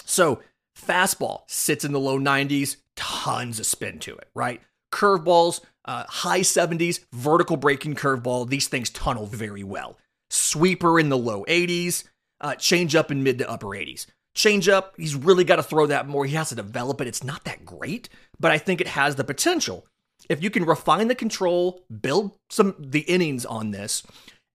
So, 0.04 0.40
fastball 0.76 1.42
sits 1.46 1.84
in 1.84 1.92
the 1.92 2.00
low 2.00 2.18
90s, 2.18 2.76
tons 2.96 3.60
of 3.60 3.66
spin 3.66 3.98
to 4.00 4.16
it, 4.16 4.28
right? 4.34 4.60
Curveballs, 4.92 5.60
uh, 5.84 6.04
high 6.08 6.40
70s, 6.40 7.04
vertical 7.12 7.56
breaking 7.56 7.94
curveball, 7.94 8.48
these 8.48 8.68
things 8.68 8.90
tunnel 8.90 9.26
very 9.26 9.62
well. 9.62 9.98
Sweeper 10.30 10.98
in 10.98 11.08
the 11.08 11.18
low 11.18 11.44
80s, 11.44 12.04
uh, 12.40 12.54
change 12.54 12.94
up 12.94 13.10
in 13.10 13.22
mid 13.22 13.38
to 13.38 13.48
upper 13.48 13.68
80s. 13.68 14.06
Change 14.34 14.68
up, 14.68 14.94
he's 14.96 15.14
really 15.14 15.44
got 15.44 15.56
to 15.56 15.62
throw 15.62 15.86
that 15.86 16.08
more. 16.08 16.24
He 16.24 16.34
has 16.36 16.50
to 16.50 16.54
develop 16.54 17.00
it. 17.00 17.08
It's 17.08 17.24
not 17.24 17.44
that 17.44 17.64
great, 17.64 18.08
but 18.38 18.50
I 18.50 18.58
think 18.58 18.80
it 18.80 18.88
has 18.88 19.16
the 19.16 19.24
potential. 19.24 19.86
If 20.28 20.42
you 20.42 20.50
can 20.50 20.64
refine 20.64 21.08
the 21.08 21.14
control, 21.14 21.82
build 22.00 22.32
some 22.50 22.74
the 22.78 23.00
innings 23.00 23.44
on 23.46 23.70
this, 23.70 24.02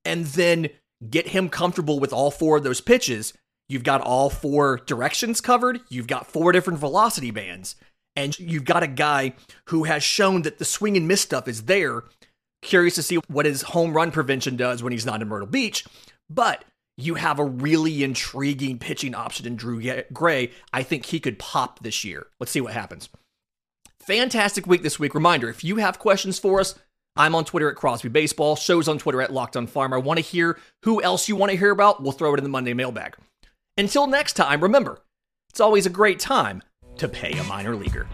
and 0.04 0.25
then 0.25 0.69
get 1.10 1.30
him 1.30 1.49
comfortable 1.49 1.99
with 1.99 2.13
all 2.13 2.32
four 2.32 2.58
of 2.58 2.63
those 2.63 2.82
pitches, 2.82 3.34
you've 3.67 3.84
got 3.84 4.01
all 4.01 4.30
four 4.30 4.78
directions 4.86 5.41
covered. 5.41 5.82
You've 5.89 6.08
got 6.08 6.28
four 6.28 6.51
different 6.51 6.80
velocity 6.80 7.32
bands, 7.32 7.75
and 8.15 8.38
you've 8.39 8.65
got 8.65 8.84
a 8.84 8.88
guy 8.88 9.34
who 9.69 9.84
has 9.84 10.04
shown 10.04 10.43
that 10.43 10.60
the 10.60 10.65
swing 10.65 10.95
and 10.95 11.08
miss 11.08 11.21
stuff 11.21 11.47
is 11.47 11.63
there. 11.63 12.04
Curious 12.62 12.95
to 12.95 13.04
see 13.04 13.19
what 13.28 13.45
his 13.45 13.62
home 13.62 13.93
run 13.93 14.12
prevention 14.12 14.56
does 14.56 14.82
when 14.82 14.91
he's 14.91 15.06
not 15.06 15.21
in 15.21 15.28
Myrtle 15.28 15.47
Beach, 15.47 15.86
but 16.30 16.63
you 16.97 17.15
have 17.15 17.39
a 17.39 17.45
really 17.45 18.04
intriguing 18.04 18.80
pitching 18.80 19.13
option 19.13 19.45
in 19.45 19.56
Drew 19.56 19.82
Gray. 20.13 20.51
I 20.71 20.82
think 20.82 21.06
he 21.06 21.19
could 21.19 21.38
pop 21.38 21.80
this 21.80 22.04
year. 22.04 22.28
Let's 22.39 22.51
see 22.51 22.62
what 22.62 22.73
happens. 22.73 23.10
Fantastic 24.06 24.68
week 24.68 24.84
this 24.84 25.00
week. 25.00 25.15
Reminder 25.15 25.50
if 25.50 25.63
you 25.63 25.78
have 25.78 25.98
questions 25.98 26.38
for 26.38 26.60
us, 26.60 26.76
I'm 27.15 27.34
on 27.34 27.44
Twitter 27.44 27.72
at 27.72 27.76
Crosby 27.76 28.10
Baseball, 28.10 28.56
shows 28.56 28.88
on 28.88 29.00
Twitter 29.00 29.20
at 29.20 29.34
Locked 29.34 29.58
on 29.58 29.65
Farm. 29.65 29.94
I 29.94 29.98
want 29.98 30.20
to 30.20 30.24
hear 30.24 30.60
who 30.84 31.02
else 31.02 31.28
you 31.28 31.36
want 31.36 31.52
to 31.52 31.58
hear 31.58 31.72
about. 31.72 32.04
We'll 32.04 32.12
throw 32.12 32.32
it 32.36 32.38
in 32.38 32.44
the 32.44 32.50
Monday 32.50 32.76
mailbag. 32.76 33.15
Until 33.80 34.06
next 34.06 34.34
time, 34.34 34.62
remember, 34.62 35.02
it's 35.50 35.60
always 35.60 35.88
a 35.88 35.89
great 35.89 36.20
time 36.20 36.62
to 36.98 37.08
pay 37.08 37.32
a 37.32 37.44
minor 37.46 37.76
leaguer. 37.76 38.08